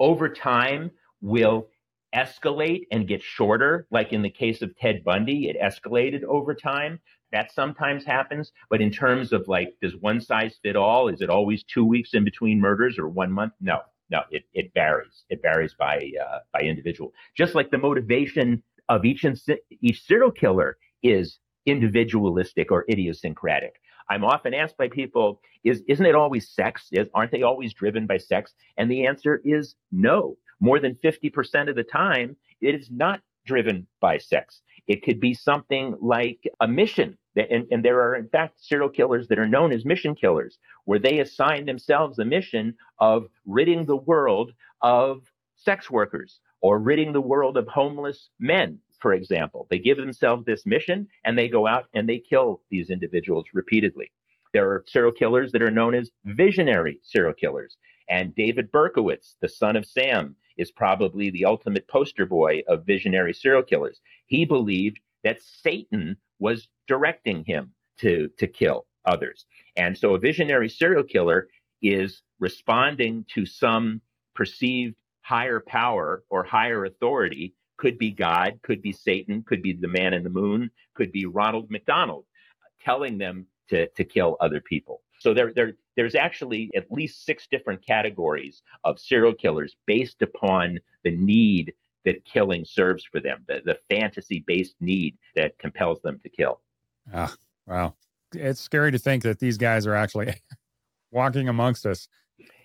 over 0.00 0.28
time, 0.28 0.90
will 1.20 1.68
escalate 2.14 2.86
and 2.90 3.06
get 3.06 3.22
shorter. 3.22 3.86
Like 3.90 4.12
in 4.12 4.22
the 4.22 4.30
case 4.30 4.62
of 4.62 4.76
Ted 4.76 5.04
Bundy, 5.04 5.48
it 5.48 5.56
escalated 5.60 6.22
over 6.24 6.54
time. 6.54 7.00
That 7.32 7.52
sometimes 7.52 8.04
happens. 8.04 8.52
But 8.70 8.80
in 8.80 8.90
terms 8.90 9.32
of 9.32 9.48
like, 9.48 9.74
does 9.82 9.96
one 9.96 10.20
size 10.20 10.58
fit 10.62 10.76
all? 10.76 11.08
Is 11.08 11.20
it 11.20 11.30
always 11.30 11.64
two 11.64 11.84
weeks 11.84 12.14
in 12.14 12.24
between 12.24 12.60
murders 12.60 12.98
or 12.98 13.08
one 13.08 13.32
month? 13.32 13.52
No, 13.60 13.80
no, 14.10 14.20
it, 14.30 14.44
it 14.54 14.72
varies. 14.74 15.24
It 15.28 15.42
varies 15.42 15.74
by 15.74 16.10
uh, 16.24 16.38
by 16.52 16.60
individual. 16.60 17.12
Just 17.36 17.54
like 17.54 17.70
the 17.70 17.78
motivation 17.78 18.62
of 18.88 19.04
each 19.04 19.24
each 19.80 20.02
serial 20.02 20.30
killer 20.30 20.78
is 21.02 21.38
individualistic 21.66 22.70
or 22.70 22.84
idiosyncratic. 22.88 23.80
I'm 24.08 24.24
often 24.24 24.54
asked 24.54 24.76
by 24.76 24.88
people, 24.88 25.40
is, 25.64 25.82
isn't 25.88 26.06
it 26.06 26.14
always 26.14 26.48
sex? 26.48 26.88
Is, 26.92 27.08
aren't 27.12 27.32
they 27.32 27.42
always 27.42 27.74
driven 27.74 28.06
by 28.06 28.18
sex? 28.18 28.54
And 28.76 28.90
the 28.90 29.06
answer 29.06 29.40
is 29.44 29.74
no. 29.90 30.36
More 30.60 30.78
than 30.78 30.94
50% 30.94 31.68
of 31.68 31.74
the 31.74 31.82
time, 31.82 32.36
it 32.60 32.74
is 32.74 32.88
not 32.90 33.20
driven 33.46 33.86
by 34.00 34.18
sex. 34.18 34.62
It 34.86 35.02
could 35.02 35.20
be 35.20 35.34
something 35.34 35.96
like 36.00 36.48
a 36.60 36.68
mission. 36.68 37.18
And, 37.36 37.66
and, 37.70 37.84
there 37.84 38.00
are, 38.00 38.14
in 38.14 38.28
fact, 38.28 38.64
serial 38.64 38.88
killers 38.88 39.28
that 39.28 39.38
are 39.38 39.48
known 39.48 39.70
as 39.72 39.84
mission 39.84 40.14
killers, 40.14 40.58
where 40.84 40.98
they 40.98 41.18
assign 41.18 41.66
themselves 41.66 42.18
a 42.18 42.24
mission 42.24 42.74
of 42.98 43.26
ridding 43.44 43.84
the 43.84 43.96
world 43.96 44.52
of 44.80 45.22
sex 45.56 45.90
workers 45.90 46.40
or 46.60 46.78
ridding 46.78 47.12
the 47.12 47.20
world 47.20 47.56
of 47.56 47.68
homeless 47.68 48.30
men, 48.38 48.78
for 49.00 49.12
example. 49.12 49.66
They 49.70 49.78
give 49.78 49.98
themselves 49.98 50.46
this 50.46 50.64
mission 50.64 51.08
and 51.24 51.36
they 51.36 51.48
go 51.48 51.66
out 51.66 51.86
and 51.94 52.08
they 52.08 52.18
kill 52.18 52.62
these 52.70 52.90
individuals 52.90 53.44
repeatedly. 53.52 54.10
There 54.52 54.70
are 54.70 54.84
serial 54.86 55.12
killers 55.12 55.52
that 55.52 55.62
are 55.62 55.70
known 55.70 55.94
as 55.94 56.10
visionary 56.24 57.00
serial 57.02 57.34
killers. 57.34 57.76
And 58.08 58.34
David 58.34 58.70
Berkowitz, 58.72 59.34
the 59.40 59.48
son 59.48 59.76
of 59.76 59.84
Sam, 59.84 60.36
is 60.56 60.70
probably 60.70 61.30
the 61.30 61.44
ultimate 61.44 61.86
poster 61.88 62.26
boy 62.26 62.62
of 62.68 62.86
visionary 62.86 63.32
serial 63.32 63.62
killers. 63.62 64.00
He 64.26 64.44
believed 64.44 64.98
that 65.24 65.42
Satan 65.42 66.16
was 66.38 66.68
directing 66.86 67.44
him 67.44 67.72
to, 67.98 68.28
to 68.38 68.46
kill 68.46 68.86
others. 69.04 69.46
And 69.76 69.96
so 69.96 70.14
a 70.14 70.18
visionary 70.18 70.68
serial 70.68 71.02
killer 71.02 71.48
is 71.82 72.22
responding 72.38 73.24
to 73.34 73.46
some 73.46 74.00
perceived 74.34 74.94
higher 75.22 75.60
power 75.60 76.22
or 76.30 76.44
higher 76.44 76.84
authority 76.84 77.54
could 77.78 77.98
be 77.98 78.10
God, 78.10 78.58
could 78.62 78.80
be 78.80 78.92
Satan, 78.92 79.42
could 79.42 79.62
be 79.62 79.72
the 79.72 79.88
man 79.88 80.14
in 80.14 80.22
the 80.22 80.30
moon, 80.30 80.70
could 80.94 81.12
be 81.12 81.26
Ronald 81.26 81.70
McDonald 81.70 82.24
telling 82.82 83.18
them 83.18 83.46
to, 83.68 83.88
to 83.88 84.04
kill 84.04 84.36
other 84.40 84.60
people. 84.60 85.02
So 85.18 85.34
there, 85.34 85.52
there, 85.54 85.72
there's 85.96 86.14
actually 86.14 86.70
at 86.76 86.90
least 86.90 87.24
six 87.24 87.46
different 87.50 87.84
categories 87.84 88.62
of 88.84 88.98
serial 88.98 89.34
killers 89.34 89.76
based 89.86 90.22
upon 90.22 90.78
the 91.04 91.16
need 91.16 91.72
that 92.04 92.24
killing 92.24 92.64
serves 92.64 93.04
for 93.04 93.20
them, 93.20 93.44
the, 93.48 93.60
the 93.64 93.78
fantasy 93.90 94.44
based 94.46 94.76
need 94.80 95.16
that 95.34 95.58
compels 95.58 96.00
them 96.02 96.20
to 96.22 96.28
kill. 96.28 96.60
Ah, 97.12 97.34
wow. 97.66 97.94
It's 98.32 98.60
scary 98.60 98.92
to 98.92 98.98
think 98.98 99.22
that 99.24 99.38
these 99.38 99.58
guys 99.58 99.86
are 99.86 99.94
actually 99.94 100.34
walking 101.10 101.48
amongst 101.48 101.86
us. 101.86 102.08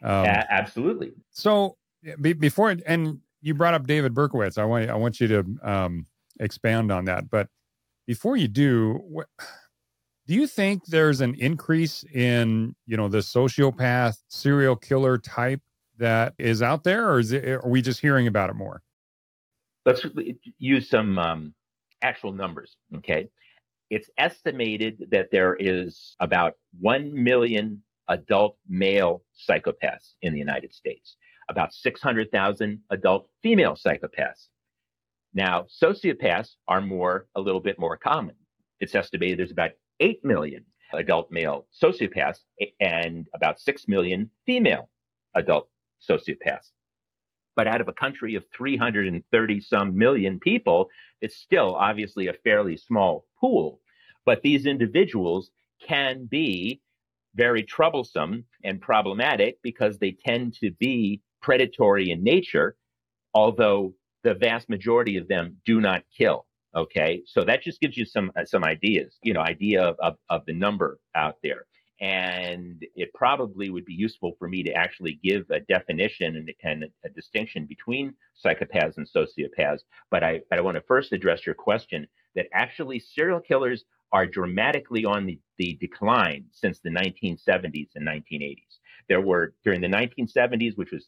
Um, 0.04 0.26
absolutely. 0.26 1.14
So 1.32 1.78
be, 2.20 2.34
before 2.34 2.76
and 2.86 3.20
you 3.42 3.54
brought 3.54 3.74
up 3.74 3.88
David 3.88 4.14
Berkowitz. 4.14 4.58
I 4.58 4.66
want 4.66 4.90
I 4.90 4.96
want 4.96 5.20
you 5.20 5.28
to 5.28 5.46
um, 5.64 6.06
expand 6.40 6.92
on 6.92 7.06
that. 7.06 7.30
But 7.30 7.48
before 8.08 8.38
you 8.38 8.48
do, 8.48 9.00
what, 9.04 9.28
do 10.28 10.34
you 10.34 10.48
think 10.48 10.86
there's 10.86 11.22
an 11.22 11.36
increase 11.36 12.04
in 12.14 12.76
you 12.86 12.98
know 12.98 13.08
the 13.08 13.20
sociopath 13.20 14.18
serial 14.28 14.76
killer 14.76 15.18
type 15.18 15.62
that 15.98 16.34
is 16.38 16.62
out 16.62 16.84
there, 16.84 17.10
or 17.10 17.20
is 17.20 17.32
it, 17.32 17.48
are 17.48 17.68
we 17.68 17.82
just 17.82 18.02
hearing 18.02 18.28
about 18.28 18.50
it 18.50 18.56
more? 18.56 18.82
Let's 19.86 20.06
use 20.58 20.90
some 20.90 21.18
um, 21.18 21.54
actual 22.02 22.32
numbers. 22.32 22.78
Okay, 22.98 23.30
it's 23.90 24.10
estimated 24.18 25.08
that 25.12 25.30
there 25.32 25.56
is 25.60 26.16
about 26.20 26.54
one 26.80 27.12
million 27.14 27.82
adult 28.08 28.58
male 28.68 29.24
psychopaths 29.50 30.14
in 30.22 30.34
the 30.34 30.40
United 30.40 30.74
States 30.74 31.16
about 31.52 31.74
600,000 31.74 32.80
adult 32.90 33.30
female 33.44 33.76
psychopaths. 33.76 34.48
Now, 35.34 35.68
sociopaths 35.82 36.56
are 36.68 36.82
more, 36.82 37.28
a 37.36 37.42
little 37.42 37.62
bit 37.62 37.78
more 37.78 37.98
common. 37.98 38.36
It's 38.80 38.96
estimated 38.96 39.38
there's 39.38 39.52
about 39.52 39.72
8 40.02 40.26
million 40.26 40.66
adult 40.94 41.32
male 41.32 41.68
sociopaths 41.82 42.40
and 42.82 43.28
about 43.34 43.62
6 43.62 43.88
million 43.88 44.30
female 44.46 44.90
adult 45.36 45.70
sociopaths. 46.08 46.72
But 47.56 47.68
out 47.68 47.82
of 47.82 47.88
a 47.88 47.94
country 47.94 48.36
of 48.36 48.44
330 48.56 49.62
some 49.62 49.98
million 49.98 50.40
people, 50.40 50.90
it's 51.22 51.38
still 51.38 51.76
obviously 51.76 52.28
a 52.28 52.34
fairly 52.34 52.76
small 52.76 53.26
pool. 53.40 53.80
But 54.26 54.42
these 54.42 54.66
individuals 54.66 55.52
can 55.88 56.26
be 56.26 56.82
very 57.36 57.64
troublesome 57.64 58.46
and 58.64 58.82
problematic 58.82 59.60
because 59.64 59.98
they 59.98 60.18
tend 60.26 60.54
to 60.56 60.72
be 60.72 61.22
predatory 61.42 62.12
in 62.12 62.24
nature, 62.24 62.76
although 63.34 63.94
the 64.24 64.34
vast 64.34 64.70
majority 64.70 65.18
of 65.18 65.28
them 65.28 65.58
do 65.66 65.82
not 65.82 66.04
kill. 66.16 66.46
Okay. 66.76 67.22
So 67.26 67.44
that 67.44 67.64
just 67.64 67.82
gives 67.82 67.98
you 67.98 68.06
some, 68.06 68.32
uh, 68.36 68.46
some 68.46 68.64
ideas, 68.64 69.18
you 69.24 69.34
know, 69.34 69.42
idea 69.42 69.82
of, 69.82 69.98
of, 70.00 70.16
of 70.30 70.46
the 70.46 70.54
number 70.54 71.00
out 71.16 71.36
there. 71.44 71.66
And 72.00 72.84
it 72.96 73.14
probably 73.14 73.70
would 73.70 73.86
be 73.86 73.94
useful 73.94 74.34
for 74.40 74.48
me 74.48 74.64
to 74.64 74.72
actually 74.72 75.20
give 75.24 75.46
a 75.52 75.60
definition 75.60 76.36
and, 76.36 76.52
and 76.64 76.86
a, 77.06 77.10
distinction 77.10 77.66
between 77.68 78.16
psychopaths 78.44 78.98
and 78.98 79.08
sociopaths. 79.08 79.82
But 80.10 80.24
I, 80.24 80.42
but 80.50 80.58
I 80.58 80.62
want 80.64 80.76
to 80.76 80.84
first 80.88 81.12
address 81.12 81.46
your 81.46 81.54
question 81.54 82.08
that 82.36 82.48
actually 82.54 83.00
serial 83.00 83.40
killers 83.40 83.84
are 84.14 84.26
dramatically 84.26 85.06
on 85.06 85.26
the, 85.26 85.40
the 85.58 85.78
decline 85.80 86.46
since 86.52 86.80
the 86.80 86.90
1970s 86.90 87.90
and 87.96 88.08
1980s. 88.08 88.80
There 89.08 89.22
were 89.22 89.54
during 89.64 89.82
the 89.82 89.88
1970s, 89.88 90.78
which 90.78 90.92
was 90.92 91.08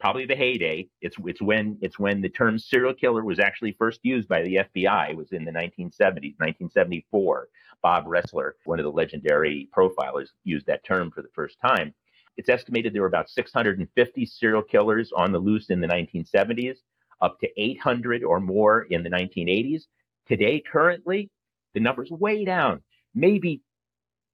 probably 0.00 0.26
the 0.26 0.34
heyday. 0.34 0.88
It's 1.02 1.16
it's 1.26 1.42
when 1.42 1.78
it's 1.82 1.98
when 1.98 2.20
the 2.20 2.28
term 2.28 2.58
serial 2.58 2.94
killer 2.94 3.22
was 3.22 3.38
actually 3.38 3.76
first 3.78 4.00
used 4.02 4.28
by 4.28 4.42
the 4.42 4.56
FBI. 4.56 5.10
It 5.10 5.16
was 5.16 5.32
in 5.32 5.44
the 5.44 5.52
1970s, 5.52 6.38
1974. 6.38 7.48
Bob 7.82 8.06
Ressler, 8.06 8.52
one 8.64 8.78
of 8.78 8.84
the 8.84 8.90
legendary 8.90 9.68
profilers, 9.76 10.28
used 10.44 10.66
that 10.66 10.84
term 10.84 11.10
for 11.10 11.22
the 11.22 11.28
first 11.34 11.58
time. 11.64 11.94
It's 12.36 12.48
estimated 12.48 12.94
there 12.94 13.02
were 13.02 13.08
about 13.08 13.30
650 13.30 14.26
serial 14.26 14.62
killers 14.62 15.12
on 15.14 15.32
the 15.32 15.38
loose 15.38 15.70
in 15.70 15.80
the 15.80 15.86
1970s, 15.86 16.78
up 17.20 17.38
to 17.40 17.48
800 17.56 18.24
or 18.24 18.40
more 18.40 18.82
in 18.82 19.02
the 19.02 19.10
1980s. 19.10 19.82
Today, 20.26 20.60
currently, 20.60 21.30
the 21.74 21.80
number's 21.80 22.10
way 22.10 22.44
down, 22.44 22.82
maybe 23.14 23.62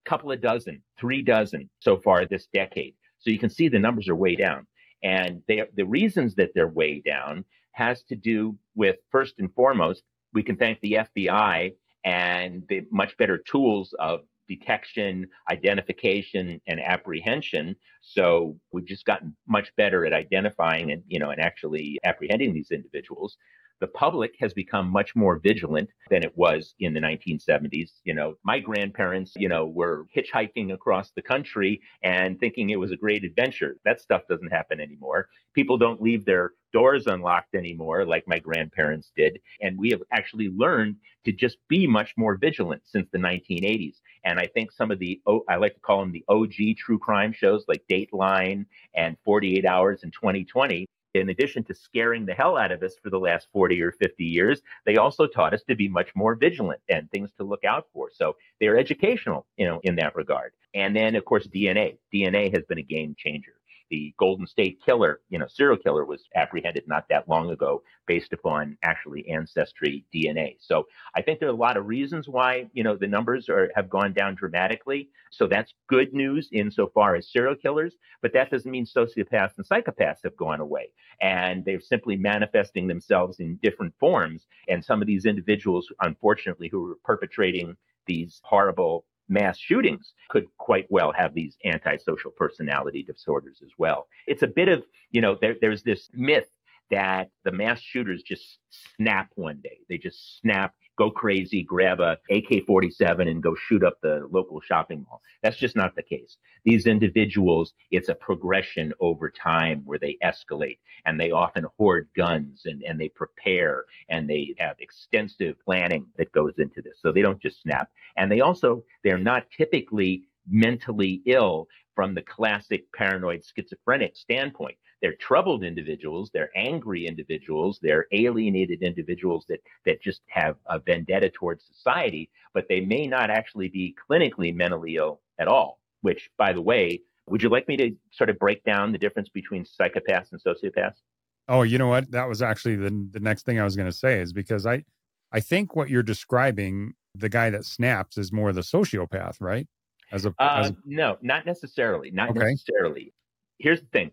a 0.04 0.08
couple 0.08 0.30
of 0.30 0.40
dozen, 0.40 0.82
three 0.98 1.22
dozen 1.22 1.68
so 1.80 1.96
far 1.96 2.26
this 2.26 2.46
decade. 2.52 2.94
So 3.18 3.30
you 3.30 3.38
can 3.38 3.50
see 3.50 3.68
the 3.68 3.78
numbers 3.78 4.08
are 4.08 4.14
way 4.14 4.36
down. 4.36 4.66
And 5.02 5.42
they, 5.48 5.62
the 5.76 5.86
reasons 5.86 6.34
that 6.36 6.50
they're 6.54 6.68
way 6.68 7.02
down 7.04 7.44
has 7.72 8.02
to 8.04 8.16
do 8.16 8.56
with 8.74 8.96
first 9.10 9.34
and 9.38 9.52
foremost, 9.54 10.02
we 10.32 10.42
can 10.42 10.56
thank 10.56 10.80
the 10.80 10.98
FBI 11.16 11.74
and 12.04 12.62
the 12.68 12.82
much 12.90 13.16
better 13.16 13.38
tools 13.38 13.94
of 13.98 14.20
detection, 14.48 15.26
identification, 15.50 16.60
and 16.66 16.80
apprehension. 16.80 17.76
So 18.00 18.56
we've 18.72 18.86
just 18.86 19.04
gotten 19.04 19.36
much 19.48 19.74
better 19.76 20.06
at 20.06 20.12
identifying 20.12 20.92
and, 20.92 21.02
you 21.08 21.18
know, 21.18 21.30
and 21.30 21.40
actually 21.40 21.98
apprehending 22.04 22.54
these 22.54 22.70
individuals 22.70 23.36
the 23.80 23.86
public 23.88 24.34
has 24.40 24.54
become 24.54 24.88
much 24.88 25.14
more 25.14 25.38
vigilant 25.38 25.88
than 26.10 26.22
it 26.22 26.36
was 26.36 26.74
in 26.80 26.94
the 26.94 27.00
1970s. 27.00 27.92
You 28.04 28.14
know, 28.14 28.34
my 28.44 28.58
grandparents, 28.58 29.32
you 29.36 29.48
know, 29.48 29.66
were 29.66 30.06
hitchhiking 30.16 30.72
across 30.72 31.10
the 31.10 31.22
country 31.22 31.80
and 32.02 32.38
thinking 32.40 32.70
it 32.70 32.80
was 32.80 32.92
a 32.92 32.96
great 32.96 33.24
adventure. 33.24 33.76
That 33.84 34.00
stuff 34.00 34.22
doesn't 34.28 34.52
happen 34.52 34.80
anymore. 34.80 35.28
People 35.54 35.78
don't 35.78 36.00
leave 36.00 36.24
their 36.24 36.52
doors 36.72 37.06
unlocked 37.06 37.54
anymore 37.54 38.04
like 38.04 38.26
my 38.26 38.38
grandparents 38.38 39.10
did. 39.16 39.38
And 39.60 39.78
we 39.78 39.90
have 39.90 40.02
actually 40.12 40.48
learned 40.48 40.96
to 41.24 41.32
just 41.32 41.58
be 41.68 41.86
much 41.86 42.12
more 42.16 42.36
vigilant 42.36 42.82
since 42.84 43.08
the 43.10 43.18
1980s. 43.18 43.96
And 44.24 44.38
I 44.38 44.46
think 44.46 44.72
some 44.72 44.90
of 44.90 44.98
the, 44.98 45.20
I 45.48 45.56
like 45.56 45.74
to 45.74 45.80
call 45.80 46.00
them 46.00 46.12
the 46.12 46.24
OG 46.28 46.76
true 46.78 46.98
crime 46.98 47.32
shows 47.32 47.64
like 47.68 47.82
Dateline 47.90 48.66
and 48.94 49.16
48 49.24 49.64
Hours 49.64 50.02
in 50.02 50.10
2020 50.10 50.86
in 51.14 51.28
addition 51.28 51.64
to 51.64 51.74
scaring 51.74 52.26
the 52.26 52.34
hell 52.34 52.56
out 52.56 52.72
of 52.72 52.82
us 52.82 52.94
for 53.02 53.10
the 53.10 53.18
last 53.18 53.48
40 53.52 53.80
or 53.82 53.92
50 53.92 54.24
years, 54.24 54.60
they 54.84 54.96
also 54.96 55.26
taught 55.26 55.54
us 55.54 55.62
to 55.68 55.74
be 55.74 55.88
much 55.88 56.14
more 56.14 56.34
vigilant 56.34 56.80
and 56.88 57.10
things 57.10 57.30
to 57.38 57.44
look 57.44 57.64
out 57.64 57.86
for. 57.92 58.10
So 58.12 58.36
they're 58.60 58.78
educational, 58.78 59.46
you 59.56 59.66
know, 59.66 59.80
in 59.82 59.96
that 59.96 60.16
regard. 60.16 60.52
And 60.74 60.94
then, 60.94 61.14
of 61.14 61.24
course, 61.24 61.46
DNA. 61.46 61.98
DNA 62.12 62.52
has 62.54 62.64
been 62.64 62.78
a 62.78 62.82
game 62.82 63.14
changer 63.18 63.52
the 63.90 64.14
Golden 64.18 64.46
State 64.46 64.80
Killer, 64.84 65.20
you 65.28 65.38
know, 65.38 65.46
serial 65.48 65.76
killer 65.76 66.04
was 66.04 66.24
apprehended 66.34 66.84
not 66.86 67.08
that 67.08 67.28
long 67.28 67.50
ago 67.50 67.82
based 68.06 68.32
upon 68.32 68.76
actually 68.82 69.28
ancestry 69.28 70.04
DNA. 70.14 70.56
So 70.60 70.86
I 71.14 71.22
think 71.22 71.40
there 71.40 71.48
are 71.48 71.52
a 71.52 71.56
lot 71.56 71.76
of 71.76 71.86
reasons 71.86 72.28
why, 72.28 72.68
you 72.72 72.82
know, 72.82 72.96
the 72.96 73.06
numbers 73.06 73.48
are, 73.48 73.70
have 73.74 73.88
gone 73.88 74.12
down 74.12 74.34
dramatically. 74.34 75.10
So 75.30 75.46
that's 75.46 75.74
good 75.88 76.12
news 76.12 76.48
insofar 76.52 77.16
as 77.16 77.30
serial 77.30 77.54
killers, 77.54 77.94
but 78.22 78.32
that 78.32 78.50
doesn't 78.50 78.70
mean 78.70 78.86
sociopaths 78.86 79.56
and 79.56 79.66
psychopaths 79.66 80.22
have 80.24 80.36
gone 80.36 80.60
away. 80.60 80.90
And 81.20 81.64
they're 81.64 81.80
simply 81.80 82.16
manifesting 82.16 82.86
themselves 82.86 83.40
in 83.40 83.56
different 83.62 83.94
forms. 83.98 84.46
And 84.68 84.84
some 84.84 85.00
of 85.00 85.06
these 85.06 85.26
individuals, 85.26 85.88
unfortunately, 86.00 86.68
who 86.68 86.92
are 86.92 86.98
perpetrating 87.04 87.76
these 88.06 88.40
horrible 88.44 89.04
mass 89.28 89.58
shootings 89.58 90.12
could 90.28 90.46
quite 90.58 90.86
well 90.90 91.12
have 91.12 91.34
these 91.34 91.56
antisocial 91.64 92.30
personality 92.30 93.02
disorders 93.02 93.58
as 93.62 93.70
well. 93.78 94.08
It's 94.26 94.42
a 94.42 94.48
bit 94.48 94.68
of, 94.68 94.84
you 95.10 95.20
know, 95.20 95.36
there, 95.40 95.56
there's 95.60 95.82
this 95.82 96.08
myth 96.12 96.48
that 96.90 97.30
the 97.44 97.52
mass 97.52 97.80
shooters 97.80 98.22
just 98.22 98.58
snap 98.96 99.30
one 99.34 99.60
day. 99.62 99.78
They 99.88 99.98
just 99.98 100.40
snap 100.40 100.74
go 100.96 101.10
crazy, 101.10 101.62
grab 101.62 102.00
a 102.00 102.18
AK-47 102.30 103.28
and 103.28 103.42
go 103.42 103.54
shoot 103.54 103.84
up 103.84 103.98
the 104.02 104.26
local 104.30 104.60
shopping 104.60 105.04
mall. 105.08 105.20
That's 105.42 105.56
just 105.56 105.76
not 105.76 105.94
the 105.94 106.02
case. 106.02 106.36
These 106.64 106.86
individuals, 106.86 107.74
it's 107.90 108.08
a 108.08 108.14
progression 108.14 108.92
over 109.00 109.30
time 109.30 109.82
where 109.84 109.98
they 109.98 110.16
escalate 110.24 110.78
and 111.04 111.20
they 111.20 111.30
often 111.30 111.66
hoard 111.78 112.08
guns 112.16 112.62
and, 112.64 112.82
and 112.82 113.00
they 113.00 113.08
prepare 113.08 113.84
and 114.08 114.28
they 114.28 114.54
have 114.58 114.76
extensive 114.80 115.56
planning 115.64 116.06
that 116.16 116.32
goes 116.32 116.54
into 116.58 116.82
this. 116.82 116.98
So 117.00 117.12
they 117.12 117.22
don't 117.22 117.40
just 117.40 117.62
snap. 117.62 117.90
And 118.16 118.30
they 118.30 118.40
also, 118.40 118.82
they're 119.04 119.18
not 119.18 119.46
typically 119.56 120.24
mentally 120.48 121.22
ill 121.26 121.68
from 121.94 122.14
the 122.14 122.22
classic 122.22 122.84
paranoid 122.92 123.42
schizophrenic 123.44 124.16
standpoint. 124.16 124.76
They're 125.02 125.14
troubled 125.14 125.62
individuals, 125.62 126.30
they're 126.32 126.50
angry 126.56 127.06
individuals, 127.06 127.78
they're 127.82 128.06
alienated 128.12 128.82
individuals 128.82 129.44
that, 129.48 129.60
that 129.84 130.00
just 130.00 130.22
have 130.28 130.56
a 130.66 130.78
vendetta 130.78 131.30
towards 131.30 131.64
society, 131.64 132.30
but 132.54 132.66
they 132.68 132.80
may 132.80 133.06
not 133.06 133.30
actually 133.30 133.68
be 133.68 133.94
clinically 134.10 134.54
mentally 134.54 134.96
ill 134.96 135.20
at 135.38 135.48
all, 135.48 135.80
which, 136.00 136.30
by 136.38 136.52
the 136.52 136.62
way, 136.62 137.02
would 137.28 137.42
you 137.42 137.48
like 137.48 137.68
me 137.68 137.76
to 137.76 137.90
sort 138.10 138.30
of 138.30 138.38
break 138.38 138.64
down 138.64 138.92
the 138.92 138.98
difference 138.98 139.28
between 139.28 139.64
psychopaths 139.64 140.32
and 140.32 140.40
sociopaths? 140.42 141.02
Oh, 141.48 141.62
you 141.62 141.78
know 141.78 141.88
what? 141.88 142.10
That 142.10 142.28
was 142.28 142.42
actually 142.42 142.76
the 142.76 143.08
the 143.12 143.20
next 143.20 143.44
thing 143.44 143.60
I 143.60 143.64
was 143.64 143.76
going 143.76 143.90
to 143.90 143.96
say 143.96 144.20
is 144.20 144.32
because 144.32 144.66
I 144.66 144.84
I 145.32 145.40
think 145.40 145.76
what 145.76 145.88
you're 145.90 146.02
describing, 146.02 146.94
the 147.14 147.28
guy 147.28 147.50
that 147.50 147.64
snaps 147.64 148.18
is 148.18 148.32
more 148.32 148.52
the 148.52 148.62
sociopath, 148.62 149.36
right? 149.40 149.66
As 150.12 150.24
a, 150.24 150.30
uh, 150.38 150.62
as 150.64 150.70
a... 150.70 150.76
no, 150.84 151.18
not 151.22 151.46
necessarily, 151.46 152.10
not 152.10 152.30
okay. 152.30 152.40
necessarily. 152.40 153.12
Here's 153.58 153.80
the 153.80 153.86
thing: 153.86 154.10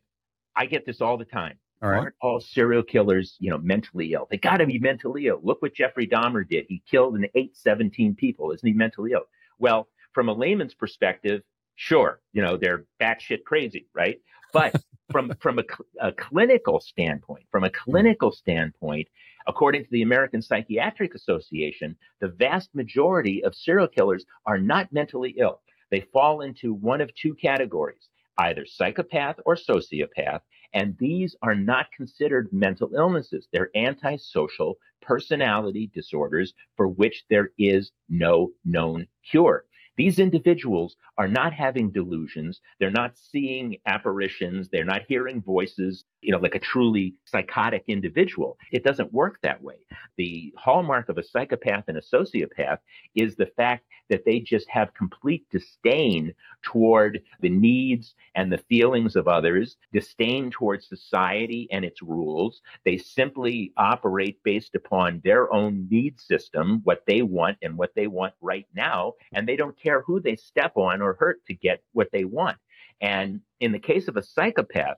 I 0.55 0.65
get 0.65 0.86
this 0.86 1.01
all 1.01 1.17
the 1.17 1.25
time. 1.25 1.57
All 1.81 1.89
right. 1.89 2.00
Aren't 2.00 2.15
all 2.22 2.39
serial 2.39 2.83
killers, 2.83 3.36
you 3.39 3.50
know, 3.50 3.57
mentally 3.57 4.13
ill? 4.13 4.27
They 4.31 4.38
got 4.38 4.57
to 4.57 4.65
be 4.65 4.79
mentally 4.79 5.27
ill. 5.27 5.41
Look 5.43 5.62
what 5.62 5.74
Jeffrey 5.74 6.07
Dahmer 6.07 6.48
did. 6.48 6.65
He 6.69 6.81
killed 6.89 7.15
and 7.15 7.27
ate 7.36 7.57
17 7.57 8.15
people. 8.15 8.51
Isn't 8.51 8.65
he 8.65 8.74
mentally 8.74 9.12
ill? 9.12 9.25
Well, 9.60 9.89
from 10.13 10.29
a 10.29 10.33
layman's 10.33 10.74
perspective, 10.74 11.41
sure, 11.75 12.22
you 12.31 12.41
know, 12.41 12.55
they're 12.55 12.86
batshit 13.01 13.43
crazy, 13.43 13.88
right? 13.93 14.22
But 14.53 14.81
from 15.12 15.33
from 15.41 15.60
a, 15.60 15.63
a, 16.00 16.12
clinical 16.13 16.79
standpoint, 16.79 17.45
from 17.51 17.65
a 17.65 17.67
hmm. 17.67 17.91
clinical 17.91 18.31
standpoint, 18.31 19.10
according 19.48 19.83
to 19.83 19.91
the 19.91 20.03
American 20.03 20.41
Psychiatric 20.41 21.15
Association, 21.15 21.98
the 22.22 22.29
vast 22.29 22.74
majority 22.74 23.43
of 23.43 23.55
serial 23.55 23.88
killers 23.88 24.25
are 24.45 24.57
not 24.57 24.93
mentally 24.93 25.36
ill. 25.38 25.62
They 25.91 26.07
fall 26.13 26.41
into 26.41 26.74
one 26.74 27.01
of 27.01 27.13
two 27.13 27.36
categories 27.36 28.07
either 28.37 28.65
psychopath 28.65 29.37
or 29.45 29.55
sociopath, 29.55 30.41
and 30.73 30.97
these 30.97 31.35
are 31.41 31.55
not 31.55 31.91
considered 31.95 32.49
mental 32.51 32.91
illnesses. 32.95 33.47
They're 33.51 33.69
antisocial 33.75 34.77
personality 35.01 35.91
disorders 35.93 36.53
for 36.75 36.87
which 36.87 37.25
there 37.29 37.51
is 37.57 37.91
no 38.09 38.51
known 38.65 39.07
cure. 39.29 39.65
These 39.95 40.17
individuals 40.17 40.95
are 41.17 41.27
not 41.27 41.53
having 41.53 41.91
delusions. 41.91 42.62
They're 42.79 42.91
not 42.91 43.17
seeing 43.17 43.77
apparitions. 43.86 44.70
They're 44.70 44.84
not 44.86 45.03
hearing 45.08 45.41
voices, 45.41 46.05
you 46.22 46.32
know, 46.32 46.39
like 46.39 46.55
a 46.55 46.60
truly 46.60 47.15
psychotic 47.25 47.84
individual. 47.88 48.58
It 48.72 48.84
doesn't 48.84 49.13
work 49.13 49.39
that 49.43 49.62
way. 49.62 49.77
The 50.17 50.53
hallmark 50.58 51.10
of 51.10 51.17
a 51.17 51.24
psychopath 51.24 51.86
and 51.88 51.98
a 51.98 52.01
sociopath 52.01 52.79
is 53.15 53.36
the 53.36 53.51
fact 53.58 53.86
that 54.10 54.25
they 54.25 54.39
just 54.39 54.70
have 54.70 54.93
complete 54.93 55.46
disdain 55.51 56.34
toward 56.62 57.22
the 57.41 57.50
needs 57.50 58.15
and 58.36 58.51
the 58.51 58.58
feelings 58.70 59.15
of 59.15 59.27
others, 59.27 59.77
disdain 59.91 60.51
towards 60.51 60.88
society 60.88 61.67
and 61.72 61.86
its 61.86 62.01
rules. 62.01 62.62
They 62.86 62.98
simply 62.98 63.74
operate 63.77 64.41
based 64.43 64.75
upon 64.75 65.22
their 65.24 65.51
own 65.53 65.88
need 65.89 66.20
system, 66.20 66.82
what 66.84 67.03
they 67.08 67.22
want 67.22 67.58
and 67.62 67.77
what 67.77 67.96
they 67.96 68.08
want 68.08 68.34
right 68.41 68.67
now. 68.75 69.13
And 69.34 69.48
they 69.48 69.55
don't 69.55 69.79
care 69.79 70.01
who 70.01 70.20
they 70.20 70.36
step 70.36 70.74
on 70.75 71.01
or 71.03 71.13
hurt 71.19 71.45
to 71.48 71.53
get 71.53 71.83
what 71.91 72.10
they 72.12 72.24
want. 72.24 72.57
And 73.01 73.41
in 73.60 73.72
the 73.72 73.79
case 73.79 74.07
of 74.07 74.17
a 74.17 74.24
psychopath, 74.24 74.98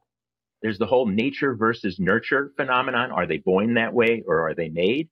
there's 0.61 0.77
the 0.77 0.85
whole 0.85 1.05
nature 1.05 1.55
versus 1.55 1.99
nurture 1.99 2.51
phenomenon. 2.55 3.11
Are 3.11 3.27
they 3.27 3.37
born 3.37 3.73
that 3.75 3.93
way 3.93 4.23
or 4.25 4.47
are 4.47 4.55
they 4.55 4.69
made? 4.69 5.09